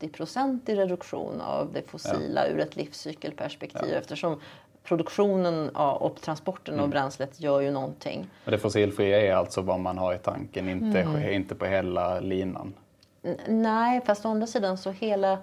80-procentig 0.00 0.76
reduktion 0.76 1.40
av 1.40 1.72
det 1.72 1.90
fossila 1.90 2.46
ur 2.46 2.60
ett 2.60 2.76
livscykelperspektiv 2.76 3.94
eftersom 3.94 4.40
produktionen 4.84 5.70
ja, 5.74 5.92
och 5.92 6.20
transporten 6.20 6.80
av 6.80 6.88
bränslet 6.88 7.40
gör 7.40 7.60
ju 7.60 7.70
någonting. 7.70 8.30
Och 8.44 8.50
det 8.50 8.58
fossilfria 8.58 9.20
är 9.20 9.34
alltså 9.34 9.62
vad 9.62 9.80
man 9.80 9.98
har 9.98 10.14
i 10.14 10.18
tanken, 10.18 10.68
inte, 10.68 11.28
inte 11.32 11.54
på 11.54 11.64
hela 11.64 12.20
linan. 12.20 12.74
Nej, 13.48 14.00
fast 14.06 14.26
å 14.26 14.28
andra 14.28 14.46
sidan 14.46 14.78
så 14.78 14.90
hela... 14.90 15.38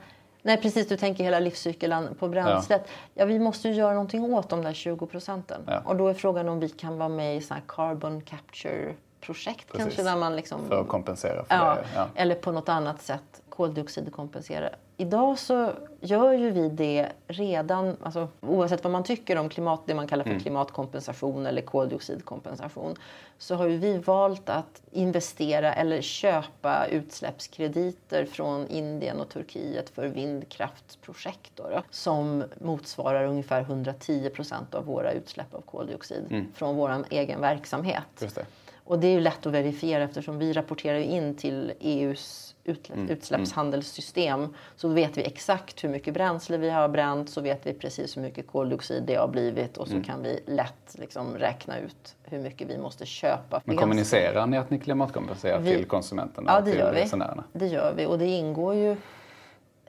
Nej, 0.46 0.62
precis. 0.62 0.88
Du 0.88 0.98
tänker 0.98 1.24
hela 1.24 1.40
livscykeln 1.40 2.16
på 2.20 2.28
bränslet. 2.28 2.88
Ja. 3.14 3.26
vi 3.26 3.40
måste 3.40 3.68
ju 3.68 3.74
göra 3.74 3.94
någonting 3.94 4.34
åt 4.34 4.50
de 4.50 4.62
där 4.64 4.74
20 4.74 5.06
procenten. 5.08 5.62
Ja. 5.68 5.82
Och 5.86 5.96
då 5.96 6.08
är 6.08 6.14
frågan 6.14 6.50
om 6.50 6.60
vi 6.60 6.70
kan 6.70 6.98
vara 6.98 7.10
med 7.10 7.38
i 7.38 7.42
såna 7.42 7.56
här 7.60 7.64
carbon 7.68 8.22
capture-projekt 8.22 9.68
Precis. 9.72 9.84
kanske. 9.84 10.04
Där 10.04 10.16
man 10.16 10.36
liksom... 10.36 10.68
För 10.68 10.82
att 10.82 10.88
kompensera 10.88 11.44
för 11.46 11.56
Ja, 11.56 11.76
det. 11.76 11.86
Ja. 11.96 12.08
eller 12.16 12.36
på 12.36 12.52
något 12.52 12.70
annat 12.70 13.02
sätt 13.02 13.42
koldioxidkompensera. 13.56 14.70
Idag 14.98 15.40
så 15.40 15.72
gör 16.02 16.34
ju 16.34 16.50
vi 16.50 16.70
det 16.70 17.08
redan, 17.28 17.98
alltså, 18.04 18.28
oavsett 18.42 18.84
vad 18.84 18.94
man 18.94 19.04
tycker 19.04 19.38
om 19.38 19.50
klimat, 19.50 19.82
det 19.86 19.96
man 19.96 20.08
kallar 20.08 20.24
för 20.24 20.40
klimatkompensation 20.40 21.46
eller 21.46 21.62
koldioxidkompensation, 21.62 22.96
så 23.38 23.56
har 23.56 23.68
ju 23.68 23.78
vi 23.78 23.98
valt 23.98 24.50
att 24.50 24.82
investera 24.92 25.74
eller 25.74 26.02
köpa 26.02 26.86
utsläppskrediter 26.86 28.26
från 28.26 28.68
Indien 28.68 29.20
och 29.20 29.30
Turkiet 29.30 29.90
för 29.90 30.08
vindkraftsprojekt 30.08 31.52
då, 31.56 31.64
då, 31.70 31.84
som 31.90 32.44
motsvarar 32.62 33.26
ungefär 33.26 33.62
110 33.62 34.30
procent 34.30 34.76
av 34.76 34.86
våra 34.86 35.12
utsläpp 35.12 35.54
av 35.54 35.62
koldioxid 35.62 36.46
från 36.54 36.76
vår 36.76 37.06
egen 37.10 37.42
verksamhet. 37.42 38.04
Och 38.88 39.00
det 39.00 39.08
är 39.08 39.12
ju 39.12 39.20
lätt 39.20 39.46
att 39.46 39.54
verifiera 39.54 40.04
eftersom 40.04 40.40
vi 40.40 40.54
rapporterar 40.54 40.98
in 41.00 41.36
till 41.36 41.74
EUs 41.80 42.56
utsläpp, 42.64 42.98
utsläppshandelssystem. 43.10 44.54
Så 44.76 44.88
vet 44.88 45.18
vi 45.18 45.24
exakt 45.24 45.84
hur 45.84 45.90
mycket 45.90 46.14
bränsle 46.14 46.58
vi 46.58 46.70
har 46.70 46.88
bränt, 46.90 47.30
så 47.30 47.42
vet 47.42 47.66
vi 47.68 47.74
precis 47.74 48.18
hur 48.18 48.22
mycket 48.22 48.48
koldioxid 48.48 49.04
det 49.04 49.16
har 49.16 49.28
blivit 49.28 49.78
och 49.78 49.88
så 49.88 50.02
kan 50.04 50.24
vi 50.24 50.40
lätt 50.46 50.96
liksom 51.00 51.38
räkna 51.38 51.80
ut 51.80 52.16
hur 52.24 52.40
mycket 52.40 52.70
vi 52.70 52.78
måste 52.78 53.06
köpa. 53.06 53.62
Men 53.66 53.78
kommunicerar 53.78 54.48
ni 54.48 54.58
att 54.58 54.70
ni 54.70 54.80
klimatkompenserar 54.80 55.60
Vi- 55.60 55.76
till 55.76 55.86
konsumenterna 55.86 56.52
Ja, 56.52 56.62
det 56.62 56.72
till 56.72 56.80
gör 56.80 56.94
vi. 56.94 57.02
resenärerna? 57.02 57.44
Det 57.54 57.68
gör 57.68 57.94
vi 57.98 58.06
och 58.06 58.20
det 58.20 58.26
ingår 58.28 58.76
ju... 58.76 58.96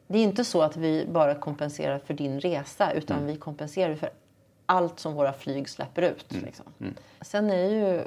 Det 0.06 0.18
är 0.18 0.22
inte 0.22 0.44
så 0.44 0.62
att 0.62 0.76
vi 0.76 1.06
bara 1.12 1.34
kompenserar 1.34 1.98
för 1.98 2.14
din 2.14 2.40
resa 2.40 2.92
utan 2.92 3.16
Mm. 3.16 3.28
vi 3.32 3.36
kompenserar 3.36 3.94
för 3.94 4.10
allt 4.66 5.00
som 5.00 5.14
våra 5.14 5.32
flyg 5.32 5.68
släpper 5.68 6.02
ut. 6.02 6.32
Mm. 6.32 6.44
Liksom. 6.44 6.66
Sen 7.20 7.50
är 7.50 7.70
ju 7.70 8.02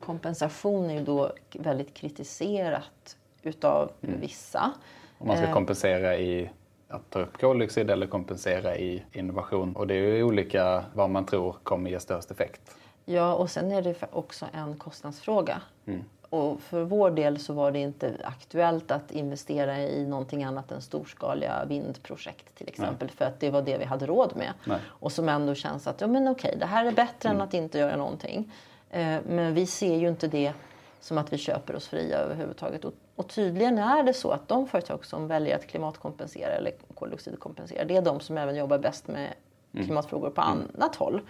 kompensation 0.00 0.90
är 0.90 0.94
ju 0.94 1.04
då 1.04 1.32
väldigt 1.52 1.94
kritiserat 1.94 3.16
utav 3.42 3.90
Mm. 4.02 4.20
vissa. 4.20 4.72
Om 5.18 5.26
man 5.26 5.36
ska 5.36 5.46
Eh. 5.46 5.52
kompensera 5.52 6.16
i 6.18 6.50
att 6.88 7.10
ta 7.10 7.20
upp 7.20 7.38
koldioxid 7.40 7.90
eller 7.90 8.06
kompensera 8.06 8.76
i 8.76 9.02
innovation. 9.12 9.76
Och 9.76 9.86
det 9.86 9.94
är 9.94 9.98
ju 10.16 10.22
olika 10.22 10.84
vad 10.94 11.10
man 11.10 11.26
tror 11.26 11.56
kommer 11.62 11.90
ge 11.90 12.00
störst 12.00 12.30
effekt. 12.30 12.76
Ja, 13.04 13.34
och 13.34 13.50
sen 13.50 13.72
är 13.72 13.82
det 13.82 13.94
också 14.12 14.46
en 14.52 14.76
kostnadsfråga. 14.76 15.62
Mm. 15.86 16.04
Och 16.34 16.60
för 16.60 16.82
vår 16.84 17.10
del 17.10 17.38
så 17.38 17.52
var 17.52 17.70
det 17.70 17.78
inte 17.78 18.14
aktuellt 18.24 18.90
att 18.90 19.12
investera 19.12 19.78
i 19.78 20.06
någonting 20.06 20.44
annat 20.44 20.72
än 20.72 20.80
storskaliga 20.82 21.64
vindprojekt 21.64 22.54
till 22.54 22.68
exempel. 22.68 23.10
För 23.10 23.24
att 23.24 23.40
det 23.40 23.50
var 23.50 23.62
det 23.62 23.78
vi 23.78 23.84
hade 23.84 24.06
råd 24.06 24.36
med. 24.36 24.52
Nej. 24.66 24.78
Och 24.86 25.12
som 25.12 25.28
ändå 25.28 25.54
känns 25.54 25.86
att 25.86 26.00
ja, 26.00 26.06
men 26.06 26.28
okej, 26.28 26.56
det 26.60 26.66
här 26.66 26.84
är 26.84 26.92
bättre 26.92 27.28
Mm. 27.28 27.40
än 27.40 27.48
att 27.48 27.54
inte 27.54 27.78
göra 27.78 27.96
någonting. 27.96 28.52
Eh, 28.90 29.16
men 29.28 29.54
vi 29.54 29.66
ser 29.66 29.96
ju 29.96 30.08
inte 30.08 30.28
det 30.28 30.52
som 31.00 31.18
att 31.18 31.32
vi 31.32 31.38
köper 31.38 31.76
oss 31.76 31.88
fria 31.88 32.18
överhuvudtaget. 32.18 32.84
Och, 32.84 32.92
och 33.16 33.28
tydligen 33.28 33.78
är 33.78 34.02
det 34.02 34.12
så 34.14 34.30
att 34.30 34.48
de 34.48 34.66
företag 34.66 35.04
som 35.04 35.28
väljer 35.28 35.56
att 35.56 35.66
klimatkompensera 35.66 36.50
eller 36.52 36.72
koldioxidkompensera, 36.94 37.84
det 37.84 37.96
är 37.96 38.02
de 38.02 38.20
som 38.20 38.38
även 38.38 38.56
jobbar 38.56 38.78
bäst 38.78 39.08
med 39.08 39.28
Mm. 39.74 39.86
klimatfrågor 39.86 40.30
på 40.30 40.40
annat 40.40 40.96
håll. 40.96 41.20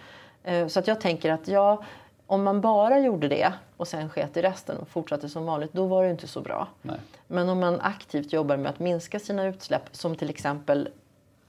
Eh, 0.43 0.67
Så 0.67 0.79
att 0.79 0.87
jag 0.87 1.01
tänker 1.01 1.31
att 1.31 1.47
ja, 1.47 1.83
om 2.27 2.43
man 2.43 2.61
bara 2.61 2.99
gjorde 2.99 3.27
det 3.27 3.53
och 3.77 3.87
sen 3.87 4.09
sket 4.09 4.37
i 4.37 4.41
resten 4.41 4.77
och 4.77 4.87
fortsatte 4.87 5.29
som 5.29 5.45
vanligt, 5.45 5.73
då 5.73 5.85
var 5.85 6.03
det 6.03 6.09
inte 6.09 6.27
så 6.27 6.41
bra. 6.41 6.67
Nej. 6.81 6.99
Men 7.27 7.49
om 7.49 7.59
man 7.59 7.81
aktivt 7.81 8.33
jobbar 8.33 8.57
med 8.57 8.69
att 8.69 8.79
minska 8.79 9.19
sina 9.19 9.45
utsläpp, 9.45 9.83
som 9.91 10.15
till 10.15 10.29
exempel 10.29 10.89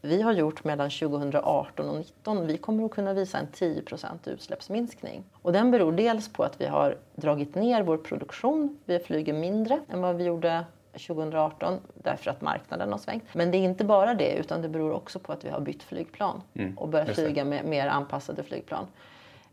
vi 0.01 0.23
har 0.23 0.33
gjort 0.33 0.65
mellan 0.65 0.91
2018 0.91 1.87
och 1.87 1.93
2019, 1.93 2.47
vi 2.47 2.59
kommer 2.59 2.85
att 2.85 2.91
kunna 2.91 3.13
visa 3.13 3.39
en 3.39 3.47
10% 3.47 4.29
utsläppsminskning. 4.29 5.25
Och 5.43 5.53
den 5.53 5.71
beror 5.71 5.93
dels 5.93 6.33
på 6.33 6.43
att 6.43 6.61
vi 6.61 6.67
har 6.67 6.97
dragit 7.15 7.55
ner 7.55 7.83
vår 7.83 7.97
produktion, 7.97 8.79
vi 8.85 8.99
flyger 8.99 9.33
mindre 9.33 9.81
än 9.93 10.01
vad 10.01 10.17
vi 10.17 10.25
gjorde 10.25 10.65
2018 10.93 11.81
därför 11.95 12.31
att 12.31 12.41
marknaden 12.41 12.93
har 12.93 12.99
svängt. 12.99 13.25
Men 13.33 13.51
det 13.51 13.59
är 13.59 13.63
inte 13.63 13.85
bara 13.85 14.15
det 14.15 14.37
utan 14.37 14.63
det 14.63 14.69
beror 14.69 14.93
också 14.93 15.19
på 15.19 15.33
att 15.33 15.45
vi 15.45 15.49
har 15.49 15.61
bytt 15.61 15.83
flygplan 15.83 16.43
och 16.77 16.89
börjat 16.89 17.15
flyga 17.15 17.45
med 17.45 17.65
mer 17.65 17.87
anpassade 17.87 18.43
flygplan. 18.43 18.87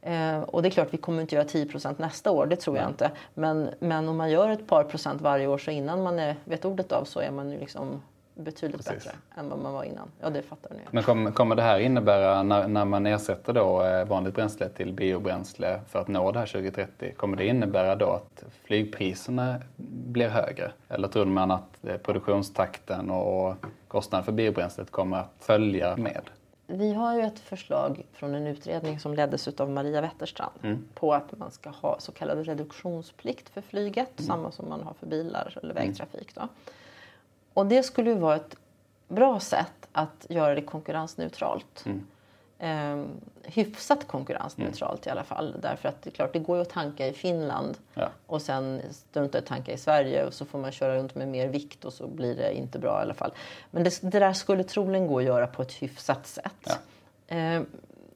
Eh, 0.04 0.42
och 0.42 0.62
det 0.62 0.68
är 0.68 0.72
klart, 0.72 0.88
vi 0.92 0.98
kommer 0.98 1.22
inte 1.22 1.36
göra 1.36 1.46
10% 1.46 1.96
nästa 1.98 2.32
år, 2.32 2.46
det 2.46 2.56
tror 2.56 2.78
jag 2.78 2.90
inte. 2.90 3.12
Men, 3.34 3.70
men 3.80 4.10
om 4.10 4.18
man 4.18 4.32
gör 4.32 4.50
ett 4.50 4.68
par 4.68 4.84
procent 4.84 5.22
varje 5.22 5.48
år 5.48 5.58
så 5.58 5.72
innan 5.72 6.04
man 6.04 6.20
är, 6.20 6.36
vet 6.44 6.66
ordet 6.66 6.92
av 6.92 7.04
så 7.04 7.20
är 7.20 7.32
man 7.32 7.52
ju 7.52 7.60
liksom 7.60 8.02
betydligt 8.36 8.78
Precis. 8.78 9.04
bättre 9.06 9.18
än 9.36 9.50
vad 9.50 9.60
man 9.60 9.74
var 9.74 9.84
innan. 9.84 10.12
Ja, 10.22 10.30
det 10.30 10.42
fattar 10.42 10.70
ni. 10.70 10.80
Men 10.92 11.04
kommer, 11.04 11.32
kommer 11.32 11.56
det 11.56 11.62
här 11.62 11.80
innebära, 11.80 12.44
när, 12.44 12.68
när 12.68 12.86
man 12.86 13.06
ersätter 13.06 13.54
då 13.54 13.84
eh, 13.84 14.06
vanligt 14.06 14.36
bränsle 14.36 14.70
till 14.70 14.94
biobränsle 14.94 15.80
för 15.90 16.00
att 16.00 16.08
nå 16.08 16.32
det 16.32 16.40
här 16.40 16.46
2030, 16.46 17.14
kommer 17.18 17.38
det 17.38 17.46
innebära 17.46 17.96
då 17.96 18.10
att 18.10 18.44
flygpriserna 18.64 19.62
blir 20.06 20.30
högre? 20.30 20.72
Eller 20.90 21.08
tror 21.08 21.26
man 21.26 21.52
att 21.52 21.86
eh, 21.86 21.98
produktionstakten 21.98 23.10
och 23.10 23.56
kostnaden 23.88 24.26
för 24.26 24.32
biobränslet 24.32 24.92
kommer 24.92 25.18
att 25.18 25.34
följa 25.40 25.96
med? 25.98 26.22
Vi 26.76 26.94
har 26.94 27.16
ju 27.16 27.22
ett 27.22 27.40
förslag 27.40 28.06
från 28.14 28.36
en 28.36 28.48
utredning 28.48 29.00
som 29.00 29.14
leddes 29.14 29.48
av 29.48 29.70
Maria 29.70 30.02
Wetterstrand 30.02 30.88
på 30.94 31.14
att 31.14 31.38
man 31.40 31.52
ska 31.52 31.70
ha 31.70 32.00
så 32.00 32.12
kallad 32.12 32.46
reduktionsplikt 32.46 33.50
för 33.50 33.62
flyget, 33.62 34.12
samma 34.16 34.52
som 34.52 34.70
man 34.70 34.82
har 34.84 34.94
för 34.94 35.08
bilar 35.08 35.58
eller 35.64 35.74
vägtrafik. 35.74 36.36
Då. 36.36 36.48
Och 37.54 37.66
det 37.66 37.84
skulle 37.84 38.10
ju 38.10 38.18
vara 38.18 38.36
ett 38.36 38.56
bra 39.08 39.40
sätt 39.40 39.88
att 39.92 40.26
göra 40.30 40.56
det 40.56 40.62
konkurrensneutralt. 40.62 41.86
Eh, 42.64 43.04
hyfsat 43.44 44.08
konkurrensneutralt 44.08 45.08
i 45.08 45.10
alla 45.10 45.24
fall. 45.24 45.56
Därför 45.62 45.90
att 45.90 46.02
det 46.02 46.10
är 46.10 46.12
klart, 46.12 46.34
det 46.34 46.40
går 46.40 46.56
ju 46.58 46.62
att 46.62 46.70
tanka 46.70 47.08
i 47.08 47.14
Finland 47.14 47.78
Ja. 47.94 48.10
och 48.28 48.42
sen 48.42 48.82
strunta 48.92 49.38
i 49.38 49.42
att 49.42 49.46
tanka 49.48 49.72
i 49.74 49.78
Sverige 49.78 50.26
och 50.26 50.34
så 50.34 50.46
får 50.46 50.60
man 50.60 50.72
köra 50.72 50.96
runt 50.96 51.16
med 51.16 51.28
mer 51.28 51.48
vikt 51.48 51.86
och 51.86 51.94
så 51.94 52.08
blir 52.08 52.36
det 52.36 52.54
inte 52.54 52.80
bra 52.80 53.00
i 53.00 53.02
alla 53.02 53.14
fall. 53.14 53.32
Men 53.72 53.84
det, 53.84 54.02
det 54.02 54.20
där 54.20 54.34
skulle 54.34 54.64
troligen 54.64 55.08
gå 55.08 55.18
att 55.20 55.24
göra 55.26 55.48
på 55.48 55.62
ett 55.62 55.72
hyfsat 55.72 56.28
sätt. 56.28 56.80
Ja. 57.28 57.36
Eh, 57.36 57.62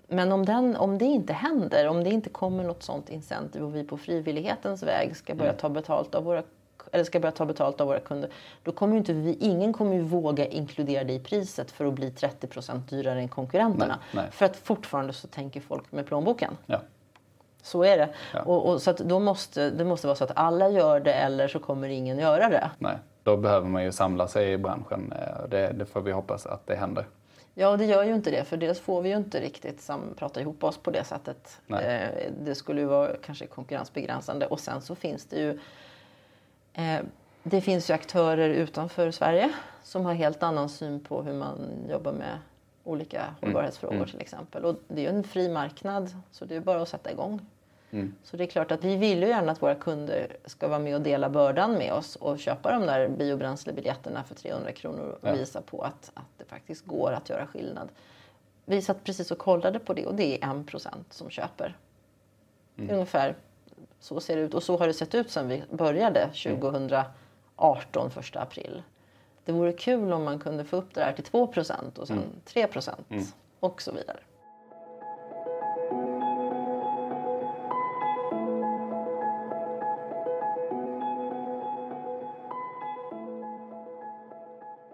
men 0.07 0.31
om, 0.31 0.45
den, 0.45 0.75
om 0.75 0.97
det 0.97 1.05
inte 1.05 1.33
händer, 1.33 1.87
om 1.87 2.03
det 2.03 2.09
inte 2.09 2.29
kommer 2.29 2.63
något 2.63 2.83
sånt 2.83 3.09
incentiv 3.09 3.63
och 3.63 3.75
vi 3.75 3.83
på 3.83 3.97
frivillighetens 3.97 4.83
väg 4.83 5.15
ska 5.17 5.35
börja 5.35 5.49
Mm. 5.51 5.59
ta 5.59 5.69
betalt 5.69 6.15
av 6.15 6.23
våra 6.23 6.43
eller 6.91 7.03
ska 7.03 7.19
börja 7.19 7.31
ta 7.31 7.45
betalt 7.45 7.81
av 7.81 7.87
våra 7.87 7.99
kunder, 7.99 8.29
då 8.63 8.71
kommer 8.71 8.97
inte 8.97 9.13
vi, 9.13 9.37
ingen 9.39 9.73
kommer 9.73 9.93
ju 9.95 10.01
våga 10.01 10.45
inkludera 10.45 11.03
det 11.03 11.13
i 11.13 11.19
priset 11.19 11.71
för 11.71 11.85
att 11.85 11.93
bli 11.93 12.09
30% 12.11 12.79
dyrare 12.89 13.19
än 13.19 13.27
konkurrenterna. 13.27 13.99
Nej, 14.11 14.23
nej. 14.23 14.31
För 14.31 14.45
att 14.45 14.55
fortfarande 14.55 15.13
så 15.13 15.27
tänker 15.27 15.61
folk 15.61 15.91
med 15.91 16.05
plånboken. 16.05 16.57
Ja. 16.65 16.81
Så 17.61 17.83
är 17.83 17.97
det. 17.97 18.09
Ja. 18.33 18.41
Och, 18.41 18.69
och, 18.69 18.81
så 18.81 18.89
att 18.91 18.97
då 18.97 19.19
måste, 19.19 19.69
det 19.69 19.85
måste 19.85 20.07
vara 20.07 20.15
så 20.15 20.23
att 20.23 20.31
alla 20.35 20.69
gör 20.69 20.99
det 20.99 21.13
eller 21.13 21.47
så 21.47 21.59
kommer 21.59 21.89
ingen 21.89 22.19
göra 22.19 22.49
det. 22.49 22.69
Nej, 22.79 22.97
då 23.23 23.37
behöver 23.37 23.67
man 23.67 23.83
ju 23.83 23.91
samla 23.91 24.27
sig 24.27 24.51
i 24.53 24.57
branschen. 24.57 25.13
eh, 25.19 25.47
Det, 25.49 25.71
det 25.71 25.85
får 25.85 26.01
vi 26.01 26.11
hoppas 26.11 26.45
att 26.45 26.67
det 26.67 26.75
händer. 26.75 27.05
Ja, 27.53 27.77
det 27.77 27.85
gör 27.85 28.03
ju 28.03 28.15
inte 28.15 28.31
det, 28.31 28.43
för 28.43 28.57
dels 28.57 28.79
får 28.79 29.01
vi 29.01 29.09
ju 29.09 29.15
inte 29.17 29.39
riktigt 29.39 29.81
sam- 29.81 30.13
prata 30.17 30.41
ihop 30.41 30.63
oss 30.63 30.77
på 30.77 30.91
det 30.91 31.03
sättet. 31.03 31.61
Eh, 31.69 32.07
det 32.43 32.55
skulle 32.55 32.81
ju 32.81 32.87
vara 32.87 33.09
kanske 33.25 33.45
konkurrensbegränsande. 33.47 34.45
Och 34.47 34.59
sen 34.59 34.81
så 34.81 34.95
finns 34.95 35.25
det 35.25 35.35
ju 35.39 35.59
det 37.43 37.61
finns 37.61 37.89
ju 37.89 37.93
aktörer 37.93 38.49
utanför 38.49 39.11
Sverige 39.11 39.53
som 39.83 40.05
har 40.05 40.13
helt 40.13 40.43
annan 40.43 40.69
syn 40.69 40.99
på 40.99 41.21
hur 41.21 41.33
man 41.33 41.85
jobbar 41.89 42.11
med 42.11 42.37
olika 42.83 43.25
hållbarhetsfrågor 43.41 44.05
till 44.05 44.21
exempel. 44.21 44.65
Och 44.65 44.75
det 44.87 45.05
är 45.05 45.11
ju 45.11 45.17
en 45.17 45.23
fri 45.23 45.49
marknad, 45.49 46.15
så 46.31 46.45
det 46.45 46.55
är 46.55 46.59
bara 46.61 46.81
att 46.81 46.89
sätta 46.89 47.11
igång. 47.11 47.41
Så 48.23 48.37
det 48.37 48.43
är 48.43 48.47
klart 48.47 48.71
att 48.71 48.83
vi 48.83 48.95
vill 48.95 49.19
ju 49.23 49.27
gärna 49.27 49.51
att 49.51 49.61
våra 49.61 49.75
kunder 49.75 50.37
ska 50.45 50.67
vara 50.67 50.79
med 50.79 50.95
och 50.95 51.01
dela 51.01 51.29
bördan 51.29 51.73
med 51.73 51.93
oss 51.93 52.15
och 52.15 52.39
köpa 52.39 52.71
de 52.71 52.85
där 52.85 53.09
biobränslebiljetterna 53.09 54.23
för 54.23 54.35
300 54.35 54.71
kronor 54.71 55.17
och 55.21 55.27
Ja. 55.27 55.33
visa 55.33 55.61
på 55.61 55.81
att, 55.81 56.11
att 56.13 56.25
det 56.37 56.45
faktiskt 56.45 56.85
går 56.85 57.11
att 57.11 57.29
göra 57.29 57.47
skillnad. 57.47 57.89
Vi 58.65 58.81
satt 58.81 59.03
precis 59.03 59.31
och 59.31 59.37
kollade 59.37 59.79
på 59.79 59.93
det 59.93 60.05
och 60.05 60.15
det 60.15 60.43
är 60.43 60.49
en 60.49 60.63
procent 60.63 61.13
som 61.13 61.29
köper. 61.29 61.77
Ungefär 62.75 63.35
så 63.99 64.19
ser 64.19 64.35
det 64.35 64.41
ut 64.41 64.53
och 64.53 64.63
så 64.63 64.77
har 64.77 64.87
det 64.87 64.93
sett 64.93 65.15
ut 65.15 65.31
sedan 65.31 65.47
vi 65.47 65.63
började 65.71 66.29
2018, 66.29 68.11
första 68.11 68.39
april. 68.39 68.83
Det 69.45 69.51
vore 69.51 69.73
kul 69.73 70.13
om 70.13 70.23
man 70.23 70.39
kunde 70.39 70.65
få 70.65 70.77
upp 70.77 70.93
det 70.93 71.01
där 71.01 71.13
till 71.13 71.23
2 71.23 71.47
procent 71.47 71.97
och 71.97 72.07
sen 72.07 72.23
3 72.45 72.67
procent 72.67 73.07
och 73.59 73.81
så 73.81 73.91
vidare. 73.91 74.19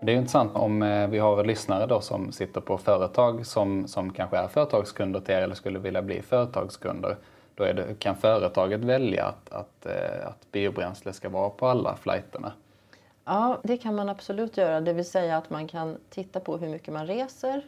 Det 0.06 0.12
är 0.12 0.16
intressant 0.16 0.56
om 0.56 0.82
eh, 0.82 1.08
vi 1.08 1.20
har 1.20 1.44
lyssnare 1.44 1.86
då 1.86 2.02
som 2.02 2.32
sitter 2.32 2.62
på 2.62 2.78
företag 2.78 3.46
som, 3.46 3.88
som 3.88 4.14
kanske 4.14 4.38
är 4.38 4.48
företagskunder 4.48 5.20
till 5.20 5.36
er 5.36 5.42
eller 5.42 5.56
skulle 5.56 5.80
vilja 5.80 6.02
bli 6.02 6.22
företagskunder. 6.22 7.18
Då 7.56 7.64
det, 7.64 8.00
kan 8.00 8.16
företaget 8.16 8.80
välja 8.80 9.26
att, 9.26 9.50
att, 9.50 9.86
eh, 9.86 10.28
att 10.28 10.52
biobränsle 10.52 11.14
ska 11.14 11.30
vara 11.30 11.50
på 11.50 11.68
alla 11.68 11.96
flighterna. 11.96 12.54
Ja, 13.26 13.60
det 13.64 13.78
kan 13.78 13.96
man 13.96 14.10
absolut 14.10 14.58
göra. 14.58 14.82
Det 14.82 14.94
vill 14.94 15.10
säga 15.10 15.38
att 15.38 15.50
man 15.50 15.68
kan 15.68 15.98
titta 16.10 16.40
på 16.40 16.58
hur 16.58 16.70
mycket 16.70 16.94
man 16.94 17.08
reser. 17.08 17.62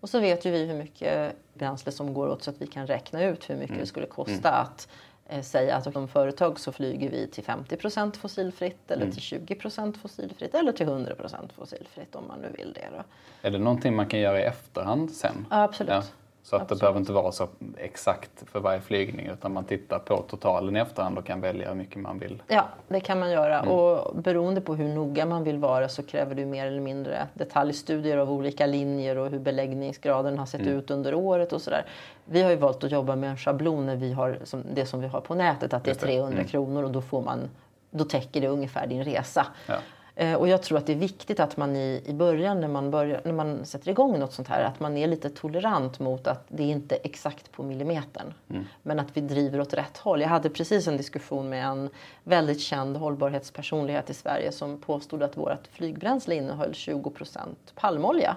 Och 0.00 0.08
så 0.08 0.20
vet 0.20 0.44
ju 0.44 0.50
vi 0.50 0.64
hur 0.64 0.74
mycket 0.74 1.32
bränsle 1.54 1.92
som 1.92 2.14
går 2.14 2.28
åt 2.28 2.42
så 2.42 2.50
att 2.50 2.62
vi 2.62 2.66
kan 2.66 2.86
räkna 2.86 3.24
ut 3.24 3.50
hur 3.50 3.56
mycket 3.56 3.78
det 3.78 3.86
skulle 3.86 4.06
kosta 4.06 4.50
att 4.50 4.88
eh, 5.26 5.42
säga 5.42 5.76
att 5.76 5.92
som 5.92 6.08
företag 6.08 6.60
så 6.60 6.72
flyger 6.72 7.10
vi 7.10 7.26
till 7.26 7.44
50% 7.44 8.16
fossilfritt 8.16 8.90
eller 8.90 9.10
till 9.10 9.22
20% 9.22 9.98
fossilfritt 9.98 10.54
eller 10.54 10.72
till 10.72 10.86
100% 10.86 11.52
fossilfritt 11.56 12.14
om 12.14 12.28
man 12.28 12.40
nu 12.40 12.48
vill 12.58 12.72
det. 12.72 12.88
Då. 12.96 13.04
Är 13.48 13.50
det 13.50 13.58
någonting 13.58 13.96
man 13.96 14.06
kan 14.06 14.20
göra 14.20 14.40
i 14.40 14.42
efterhand 14.42 15.10
sen? 15.10 15.46
Ja, 15.50 15.62
absolut. 15.62 15.90
Ja. 15.90 16.02
Så 16.44 16.56
att 16.56 16.68
det 16.68 16.76
behöver 16.76 16.98
inte 17.00 17.12
vara 17.12 17.32
så 17.32 17.48
exakt 17.76 18.30
för 18.50 18.60
varje 18.60 18.80
flygning 18.80 19.26
utan 19.26 19.52
man 19.52 19.64
tittar 19.64 19.98
på 19.98 20.22
totalen 20.22 20.76
i 20.76 20.80
efterhand 20.80 21.18
och 21.18 21.26
kan 21.26 21.40
välja 21.40 21.68
hur 21.68 21.74
mycket 21.74 21.96
man 22.02 22.18
vill. 22.18 22.42
Ja, 22.48 22.68
det 22.88 23.00
kan 23.00 23.18
man 23.18 23.30
göra. 23.30 23.58
Mm. 23.60 23.70
Och 23.74 24.16
beroende 24.16 24.60
på 24.60 24.74
hur 24.74 24.88
noga 24.88 25.26
man 25.26 25.44
vill 25.44 25.58
vara 25.58 25.88
så 25.88 26.02
kräver 26.02 26.34
det 26.34 26.46
mer 26.46 26.66
eller 26.66 26.80
mindre 26.80 27.26
detaljstudier 27.34 28.16
av 28.18 28.32
olika 28.32 28.66
linjer 28.66 29.18
och 29.18 29.30
hur 29.30 29.38
beläggningsgraden 29.38 30.38
har 30.38 30.46
sett 30.46 30.60
Mm. 30.60 30.74
ut 30.74 30.90
under 30.90 31.14
året 31.14 31.52
och 31.52 31.62
sådär. 31.62 31.84
Vi 32.24 32.42
har 32.42 32.50
ju 32.50 32.56
valt 32.56 32.84
att 32.84 32.90
jobba 32.90 33.16
med 33.16 33.30
en 33.30 33.36
schablon 33.36 33.86
när 33.86 33.96
vi 33.96 34.12
har 34.12 34.38
som, 34.44 34.62
det 34.74 34.86
som 34.86 35.00
vi 35.00 35.06
har 35.06 35.20
på 35.20 35.34
nätet, 35.34 35.74
att 35.74 35.84
det 35.84 35.88
är 35.88 35.92
Just 35.92 36.00
det. 36.00 36.06
300 36.06 36.32
Mm. 36.38 36.48
kronor 36.48 36.82
och 36.82 36.90
då, 36.90 37.02
får 37.02 37.22
man, 37.22 37.50
då 37.90 38.04
täcker 38.04 38.40
det 38.40 38.48
ungefär 38.48 38.86
din 38.86 39.04
resa. 39.04 39.46
Ja. 39.66 39.74
Eh, 40.14 40.34
Och 40.34 40.48
jag 40.48 40.62
tror 40.62 40.78
att 40.78 40.86
det 40.86 40.92
är 40.92 40.96
viktigt 40.96 41.40
att 41.40 41.56
man 41.56 41.76
i, 41.76 42.02
i 42.06 42.12
början 42.12 42.60
när 42.60 42.68
man, 42.68 42.90
börjar, 42.90 43.20
när 43.24 43.32
man 43.32 43.64
sätter 43.66 43.90
igång 43.90 44.18
något 44.18 44.32
sånt 44.32 44.48
här 44.48 44.64
att 44.64 44.80
man 44.80 44.96
är 44.96 45.06
lite 45.06 45.30
tolerant 45.30 45.98
mot 46.00 46.26
att 46.26 46.44
det 46.48 46.62
är 46.62 46.66
inte 46.66 46.96
exakt 46.96 47.52
på 47.52 47.62
millimetern. 47.62 48.34
Men 48.82 49.00
att 49.00 49.16
vi 49.16 49.20
driver 49.20 49.60
åt 49.60 49.74
rätt 49.74 49.96
håll. 49.98 50.20
Jag 50.20 50.28
hade 50.28 50.50
precis 50.50 50.88
en 50.88 50.96
diskussion 50.96 51.48
med 51.48 51.66
en 51.66 51.90
väldigt 52.24 52.60
känd 52.60 52.96
hållbarhetspersonlighet 52.96 54.10
i 54.10 54.14
Sverige 54.14 54.52
som 54.52 54.80
påstod 54.80 55.22
att 55.22 55.36
vårt 55.36 55.66
flygbränsle 55.72 56.34
innehöll 56.34 56.72
20% 56.72 57.38
palmolja. 57.74 58.36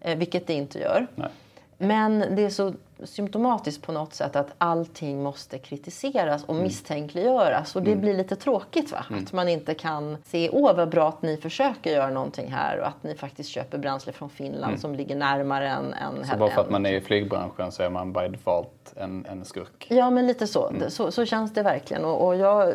Eh, 0.00 0.18
vilket 0.18 0.46
det 0.46 0.54
inte 0.54 0.78
gör. 0.78 1.06
Nej. 1.14 1.28
Men 1.78 2.24
det 2.36 2.44
är 2.44 2.50
så 2.50 2.72
symptomatiskt 3.04 3.82
på 3.82 3.92
något 3.92 4.14
sätt 4.14 4.36
att 4.36 4.54
allting 4.58 5.22
måste 5.22 5.58
kritiseras 5.58 6.44
och 6.44 6.54
misstänkliggöras. 6.54 7.76
Och 7.76 7.82
det 7.82 7.96
blir 7.96 8.14
lite 8.14 8.36
tråkigt 8.36 8.92
va? 8.92 9.04
Att 9.10 9.32
man 9.32 9.48
inte 9.48 9.74
kan 9.74 10.16
se, 10.24 10.50
åh 10.52 10.76
vad 10.76 10.88
bra 10.88 11.08
att 11.08 11.22
ni 11.22 11.36
försöker 11.36 11.90
göra 11.92 12.10
någonting 12.10 12.52
här 12.52 12.78
och 12.80 12.86
att 12.88 13.02
ni 13.02 13.14
faktiskt 13.14 13.48
köper 13.50 13.78
bränsle 13.78 14.12
från 14.12 14.30
Finland 14.30 14.80
som 14.80 14.94
ligger 14.94 15.16
närmare 15.16 15.68
än... 15.68 15.92
än 15.92 16.26
Så 16.26 16.36
bara 16.36 16.50
för 16.50 16.60
att 16.60 16.70
man 16.70 16.86
är 16.86 16.92
i 16.92 17.00
flygbranschen 17.00 17.72
så 17.72 17.82
är 17.82 17.90
man 17.90 18.12
by 18.12 18.28
default 18.28 18.92
en, 18.96 19.26
en 19.28 19.44
skurk. 19.44 19.86
Ja, 19.90 20.10
men 20.10 20.26
lite 20.26 20.46
så. 20.46 20.70
Det- 20.70 20.90
så. 20.90 21.10
Så 21.10 21.24
känns 21.24 21.54
det 21.54 21.62
verkligen. 21.62 22.04
Och, 22.04 22.26
och 22.26 22.36
jag, 22.36 22.68
eh, 22.68 22.74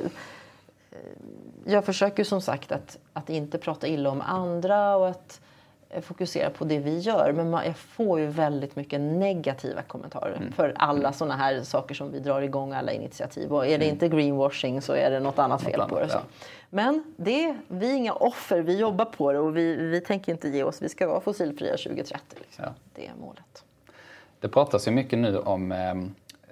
jag 1.65 1.85
försöker 1.85 2.23
som 2.23 2.41
sagt 2.41 2.71
att, 2.71 2.97
att 3.13 3.29
inte 3.29 3.57
prata 3.57 3.87
illa 3.87 4.09
om 4.09 4.21
andra 4.21 4.95
och 4.95 5.07
att 5.09 5.41
fokusera 6.01 6.49
på 6.49 6.65
det 6.65 6.79
vi 6.79 6.99
gör. 6.99 7.31
Men 7.31 7.49
man, 7.49 7.65
jag 7.65 7.77
får 7.77 8.19
ju 8.19 8.27
väldigt 8.27 8.75
mycket 8.75 9.01
negativa 9.01 9.81
kommentarer 9.81 10.51
för 10.55 10.73
alla 10.77 11.13
såna 11.13 11.35
här 11.35 11.61
saker 11.61 11.95
som 11.95 12.11
vi 12.11 12.19
drar 12.19 12.41
igång, 12.41 12.73
alla 12.73 12.91
initiativ. 12.91 13.53
Och 13.53 13.67
är 13.67 13.77
det 13.77 13.85
inte 13.85 14.07
greenwashing 14.07 14.81
så 14.81 14.93
är 14.93 15.11
det 15.11 15.19
något 15.19 15.39
annat 15.39 15.63
fel 15.63 15.81
på 15.89 15.99
det. 15.99 16.09
Så. 16.09 16.19
Men 16.69 17.03
det, 17.17 17.55
vi 17.67 17.91
är 17.91 17.95
inga 17.95 18.13
offer, 18.13 18.61
vi 18.61 18.77
jobbar 18.77 19.05
på 19.05 19.31
det 19.31 19.39
och 19.39 19.57
vi, 19.57 19.75
vi 19.75 20.01
tänker 20.01 20.31
inte 20.31 20.49
ge 20.49 20.63
oss. 20.63 20.81
Vi 20.81 20.89
ska 20.89 21.07
vara 21.07 21.21
fossilfria 21.21 21.77
2030. 21.77 22.37
Liksom. 22.39 22.63
Ja. 22.65 22.73
Det 22.95 23.07
är 23.07 23.11
målet. 23.19 23.63
Det 24.39 24.49
pratas 24.49 24.87
ju 24.87 24.91
mycket 24.91 25.19
nu 25.19 25.37
om 25.37 25.71
eh, 25.71 25.95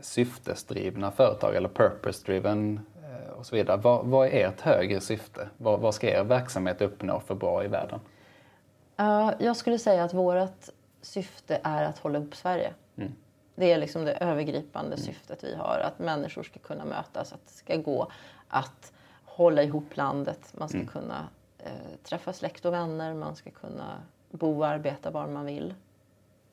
syftesdrivna 0.02 1.12
företag 1.12 1.56
eller 1.56 1.70
purpose-driven 1.70 2.80
eh, 3.04 3.34
och 3.34 3.46
så 3.46 3.56
vidare. 3.56 3.78
Vad, 3.78 4.06
vad 4.06 4.28
är 4.28 4.48
ert 4.48 4.62
högre 4.62 5.02
syfte? 5.02 5.50
Vad, 5.58 5.80
vad 5.80 5.96
ska 5.96 6.10
er 6.10 6.24
verksamhet 6.24 6.82
uppnå 6.82 7.20
för 7.20 7.36
bra 7.36 7.64
i 7.64 7.68
världen? 7.68 8.00
Uh, 9.00 9.32
jag 9.40 9.56
skulle 9.56 9.80
säga 9.80 10.04
att 10.04 10.14
vårt 10.14 10.70
syfte 11.02 11.60
är 11.64 11.84
att 11.84 11.98
hålla 11.98 12.20
ihop 12.20 12.36
Sverige. 12.36 12.74
Det 13.56 13.72
är 13.72 13.78
liksom 13.78 14.06
det 14.06 14.12
övergripande 14.14 14.98
syftet 14.98 15.44
vi 15.44 15.56
har. 15.56 15.80
Att 15.80 16.00
människor 16.00 16.44
ska 16.44 16.60
kunna 16.60 16.86
mötas, 16.86 17.34
att 17.34 17.46
det 17.46 17.52
ska 17.54 17.76
gå 17.76 18.12
att 18.48 18.92
hålla 19.26 19.64
ihop 19.64 19.98
landet. 19.98 20.54
Man 20.58 20.70
ska 20.70 20.86
kunna 20.86 21.28
eh, 21.58 21.72
träffa 22.04 22.34
släkt 22.34 22.66
och 22.66 22.74
vänner, 22.74 23.14
man 23.14 23.36
ska 23.36 23.50
kunna 23.50 24.02
bo 24.32 24.58
och 24.60 24.68
arbeta 24.68 25.12
var 25.12 25.28
man 25.28 25.46
vill 25.46 25.74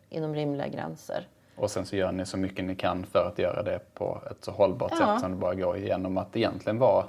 inom 0.09 0.35
rimliga 0.35 0.69
gränser. 0.69 1.29
Och 1.57 1.71
sen 1.71 1.87
så 1.87 1.97
gör 1.97 2.13
ni 2.13 2.27
så 2.27 2.37
mycket 2.37 2.65
ni 2.65 2.75
kan 2.77 3.05
för 3.07 3.29
att 3.33 3.39
göra 3.39 3.63
det 3.63 3.95
på 3.95 4.23
ett 4.31 4.45
så 4.45 4.51
hållbart 4.51 4.93
Ja. 5.01 5.07
sätt 5.07 5.21
som 5.21 5.31
det 5.31 5.37
bara 5.37 5.55
går 5.55 5.79
genom 5.79 6.19
att 6.19 6.37
egentligen 6.37 6.79
vara 6.79 7.07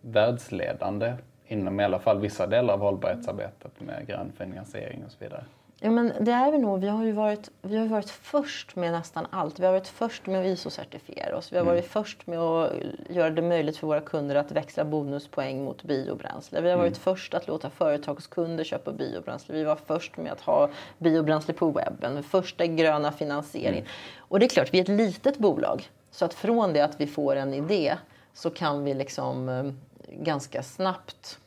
världsledande 0.00 1.14
inom 1.48 1.80
i 1.80 1.84
alla 1.84 1.98
fall 1.98 2.20
vissa 2.20 2.46
delar 2.46 2.74
av 2.74 2.80
hållbarhetsarbetet 2.80 3.80
med 3.80 4.06
grön 4.06 4.32
finansiering 4.38 5.04
och 5.04 5.10
så 5.10 5.16
vidare. 5.20 5.44
Ja, 5.80 5.90
men 5.90 6.12
det 6.20 6.32
är 6.32 6.52
vi 6.52 6.58
nog. 6.58 6.80
Vi 6.80 6.88
har 6.88 7.04
ju 7.04 7.12
varit, 7.12 7.50
vi 7.62 7.76
har 7.76 7.86
varit 7.86 8.10
först 8.10 8.76
med 8.76 8.92
nästan 8.92 9.26
allt. 9.30 9.60
Vi 9.60 9.64
har 9.64 9.72
varit 9.72 9.88
först 9.88 10.26
med 10.26 10.40
att 10.40 10.46
ISO-certifiera 10.46 11.34
oss. 11.34 11.52
Vi 11.52 11.58
har 11.58 11.64
varit 11.64 11.86
först 11.86 12.26
med 12.26 12.38
att 12.38 12.72
göra 13.08 13.30
det 13.30 13.42
möjligt 13.42 13.76
för 13.76 13.86
våra 13.86 14.00
kunder 14.00 14.34
att 14.34 14.52
växla 14.52 14.84
bonuspoäng 14.84 15.64
mot 15.64 15.82
biobränsle. 15.82 16.60
Vi 16.60 16.70
har 16.70 16.76
varit 16.76 16.96
först 16.96 17.34
att 17.34 17.46
låta 17.46 17.70
företagskunder 17.70 18.64
köpa 18.64 18.92
biobränsle. 18.92 19.54
Vi 19.54 19.64
var 19.64 19.76
först 19.86 20.16
med 20.16 20.32
att 20.32 20.40
ha 20.40 20.70
biobränsle 20.98 21.54
på 21.54 21.70
webben. 21.70 22.22
Första 22.22 22.66
gröna 22.66 23.12
finansiering. 23.12 23.84
Och 24.18 24.38
det 24.38 24.46
är 24.46 24.48
klart, 24.48 24.74
vi 24.74 24.78
är 24.78 24.82
ett 24.82 24.88
litet 24.88 25.38
bolag. 25.38 25.90
Så 26.10 26.24
att 26.24 26.34
från 26.34 26.72
det 26.72 26.80
att 26.80 27.00
vi 27.00 27.06
får 27.06 27.36
en 27.36 27.54
idé 27.54 27.96
så 28.34 28.50
kan 28.50 28.84
vi 28.84 28.94
liksom 28.94 29.48
eh, 29.48 29.64
ganska 30.08 30.62
snabbt 30.62 31.38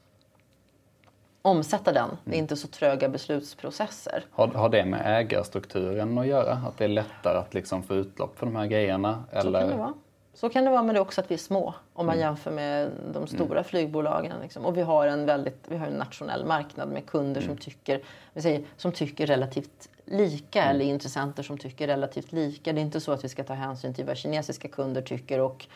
omsätta 1.42 1.92
den. 1.92 2.10
Det 2.24 2.36
är 2.36 2.40
inte 2.40 2.56
så 2.56 2.68
tröga 2.68 3.10
beslutsprocesser. 3.10 4.26
Har, 4.32 4.48
har 4.48 4.70
det 4.70 4.86
med 4.86 5.02
ägarstrukturen 5.06 6.18
att 6.18 6.28
göra? 6.28 6.54
Att 6.54 6.78
det 6.78 6.84
är 6.84 6.90
lättare 6.90 7.38
att 7.38 7.54
liksom 7.54 7.84
få 7.84 7.96
utlopp 7.96 8.40
för 8.40 8.46
de 8.46 8.56
här 8.56 8.68
grejerna? 8.68 9.24
Så 9.34 9.42
kan 9.42 9.54
det 9.54 9.76
vara. 9.76 9.94
Så 10.34 10.50
kan 10.50 10.66
det 10.66 10.72
vara, 10.72 10.84
men 10.84 10.96
det 10.96 11.00
är 11.00 11.02
också 11.02 11.22
att 11.22 11.32
vi 11.32 11.36
är 11.36 11.40
små 11.40 11.74
om 11.94 12.06
man 12.06 12.20
jämför 12.20 12.52
med 12.52 12.92
de 13.14 13.28
stora 13.28 13.64
flygbolagen. 13.64 14.36
Liksom. 14.42 14.66
Och 14.66 14.78
vi 14.78 14.82
har 14.82 15.08
en 15.08 15.26
väldigt, 15.26 15.66
vi 15.68 15.78
har 15.78 15.88
en 15.88 15.94
nationell 15.94 16.46
marknad 16.46 16.90
med 16.90 17.06
kunder 17.06 17.42
som, 17.42 17.58
tycker, 17.58 18.02
vi 18.34 18.42
säger, 18.42 18.64
som 18.78 18.92
tycker 18.92 19.26
relativt 19.26 19.90
lika 20.06 20.64
eller 20.64 20.86
intressenter 20.86 21.44
som 21.44 21.58
tycker 21.58 21.88
relativt 21.88 22.32
lika. 22.32 22.74
Det 22.74 22.80
är 22.80 22.84
inte 22.84 23.00
så 23.00 23.12
att 23.12 23.24
vi 23.24 23.30
ska 23.30 23.44
ta 23.44 23.54
hänsyn 23.54 23.94
till 23.94 24.06
vad 24.06 24.18
kinesiska 24.18 24.68
kunder 24.68 25.02
tycker 25.02 25.40
och 25.40 25.68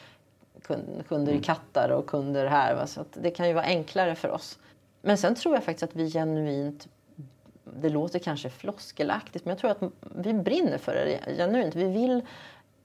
kunder 1.07 1.33
i 1.33 1.41
Qatar 1.41 1.89
och 1.89 2.07
kunder 2.07 2.45
här. 2.45 2.75
Va? 2.75 2.87
Så 2.87 3.05
det 3.13 3.31
kan 3.31 3.47
ju 3.47 3.53
vara 3.53 3.65
enklare 3.65 4.15
för 4.15 4.29
oss. 4.29 4.59
Men 5.01 5.17
sen 5.17 5.35
tror 5.35 5.55
jag 5.55 5.63
faktiskt 5.63 5.83
att 5.83 5.95
vi 5.95 6.11
genuint 6.11 6.87
det 7.63 7.89
låter 7.89 8.19
kanske 8.19 8.49
floskelaktigt, 8.49 9.45
men 9.45 9.49
jag 9.49 9.59
tror 9.59 9.71
att 9.71 9.93
vi 10.15 10.33
brinner 10.33 10.77
för 10.77 10.93
det 10.93 11.35
genuint. 11.37 11.75
Vi 11.75 11.83
vill 11.83 12.21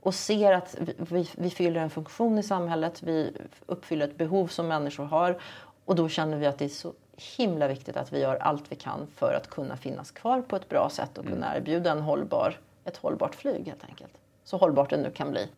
och 0.00 0.14
ser 0.14 0.52
att 0.52 0.76
vi, 0.80 0.94
vi, 0.96 1.28
vi 1.36 1.50
fyller 1.50 1.80
en 1.80 1.90
funktion 1.90 2.38
i 2.38 2.42
samhället, 2.42 3.02
vi 3.02 3.32
uppfyller 3.66 4.08
ett 4.08 4.16
behov 4.18 4.46
som 4.46 4.68
människor 4.68 5.04
har 5.04 5.40
och 5.84 5.96
då 5.96 6.08
känner 6.08 6.36
vi 6.36 6.46
att 6.46 6.58
det 6.58 6.64
är 6.64 6.68
så 6.68 6.92
himla 7.36 7.68
viktigt 7.68 7.96
att 7.96 8.12
vi 8.12 8.20
gör 8.20 8.36
allt 8.36 8.72
vi 8.72 8.76
kan 8.76 9.06
för 9.16 9.34
att 9.34 9.50
kunna 9.50 9.76
finnas 9.76 10.10
kvar 10.10 10.42
på 10.42 10.56
ett 10.56 10.68
bra 10.68 10.90
sätt 10.90 11.18
och 11.18 11.26
kunna 11.26 11.56
erbjuda 11.56 11.92
en 11.92 12.00
hållbar, 12.00 12.58
ett 12.84 12.96
hållbart 12.96 13.34
flyg 13.34 13.66
helt 13.66 13.84
enkelt. 13.84 14.12
Så 14.44 14.56
hållbart 14.56 14.90
det 14.90 14.96
nu 14.96 15.10
kan 15.10 15.30
bli. 15.30 15.48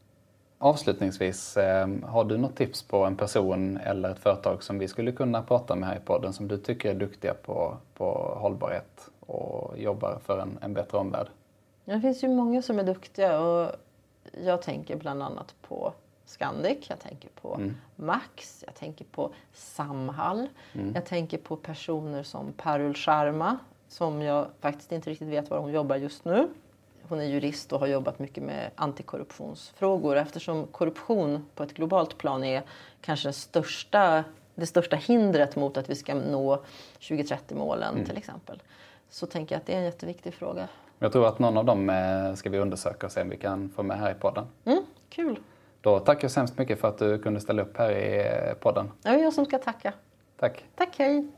Avslutningsvis, 0.63 1.57
eh, 1.57 1.89
har 2.05 2.25
du 2.25 2.37
något 2.37 2.57
tips 2.57 2.83
på 2.83 3.05
en 3.05 3.17
person 3.17 3.77
eller 3.77 4.11
ett 4.11 4.19
företag 4.19 4.63
som 4.63 4.79
vi 4.79 4.89
skulle 4.89 5.13
kunna 5.13 5.43
prata 5.43 5.75
med 5.75 5.89
här 5.89 5.97
i 5.97 6.01
podden 6.01 6.33
som 6.33 6.49
du 6.49 6.59
tycker 6.59 6.91
är 6.91 6.95
duktiga 6.95 7.35
på, 7.35 7.77
på 7.95 8.37
hållbarhet 8.41 9.11
och 9.21 9.79
jobbar 9.79 10.19
för 10.25 10.39
en, 10.39 10.59
en 10.63 10.75
bättre 10.75 10.99
omvärld? 10.99 11.27
Det 11.85 12.01
finns 12.01 12.25
ju 12.25 12.29
många 12.29 12.63
som 12.63 12.79
är 12.79 12.85
duktiga 12.85 13.41
och 13.41 13.71
jag 14.45 14.63
tänker 14.63 14.97
bland 14.97 15.23
annat 15.23 15.55
på 15.63 15.93
Scandic, 16.25 16.91
jag 16.91 17.01
tänker 17.01 17.29
på 17.29 17.61
Max, 17.97 18.65
jag 18.67 18.75
tänker 18.75 19.05
på 19.05 19.31
Samhall. 19.53 20.49
Jag 20.95 21.07
tänker 21.07 21.39
på 21.39 21.57
personer 21.57 22.23
som 22.23 22.53
Parul 22.53 22.95
Sharma 22.95 23.59
som 23.89 24.23
jag 24.23 24.47
faktiskt 24.61 24.93
inte 24.93 25.11
riktigt 25.11 25.29
vet 25.29 25.51
var 25.51 25.59
hon 25.59 25.73
jobbar 25.73 25.97
just 25.97 26.25
nu. 26.25 26.49
Hon 27.11 27.21
är 27.21 27.25
jurist 27.25 27.73
och 27.73 27.81
har 27.81 27.87
jobbat 27.87 28.19
mycket 28.19 28.43
med 28.43 28.71
antikorruptionsfrågor 28.75 30.17
eftersom 30.17 30.67
korruption 30.67 31.47
på 31.55 31.63
ett 31.63 31.75
globalt 31.75 32.19
plan 32.19 32.45
är 32.45 32.63
kanske 33.01 33.27
den 33.27 33.33
största, 33.33 34.25
det 34.55 34.67
största 34.67 34.97
hindret 34.97 35.57
mot 35.57 35.77
att 35.77 35.91
vi 35.91 35.95
ska 35.95 36.15
nå 36.15 36.65
2030-målen 37.01 38.05
till 38.05 38.17
exempel. 38.17 38.63
Så 39.09 39.27
tänker 39.27 39.55
jag 39.55 39.61
att 39.61 39.67
det 39.67 39.73
är 39.73 39.79
en 39.79 39.85
jätteviktig 39.85 40.35
fråga. 40.35 40.69
Jag 40.99 41.13
tror 41.13 41.27
att 41.29 41.39
någon 41.39 41.57
av 41.57 41.65
dem 41.65 41.91
eh, 41.91 42.35
ska 42.35 42.51
vi 42.51 42.59
undersöka 42.59 43.07
och 43.07 43.13
se 43.13 43.23
om 43.23 43.29
vi 43.29 43.37
kan 43.37 43.71
få 43.71 43.83
med 43.83 43.99
här 43.99 44.11
i 44.11 44.15
podden. 44.15 44.47
Mm, 44.65 44.85
kul! 45.09 45.39
Då 45.81 45.99
tackar 45.99 46.25
jag 46.25 46.31
så 46.31 46.41
hemskt 46.41 46.59
mycket 46.59 46.81
för 46.81 46.89
att 46.89 46.99
du 46.99 47.19
kunde 47.19 47.41
ställa 47.41 47.63
upp 47.63 47.77
här 47.77 47.91
i 47.91 48.19
eh, 48.19 48.55
podden. 48.55 48.91
Det 49.03 49.09
är 49.09 49.19
jag 49.19 49.33
som 49.33 49.45
ska 49.45 49.59
tacka. 49.59 49.93
Tack! 50.37 50.65
Tack, 50.77 50.99
hej! 50.99 51.29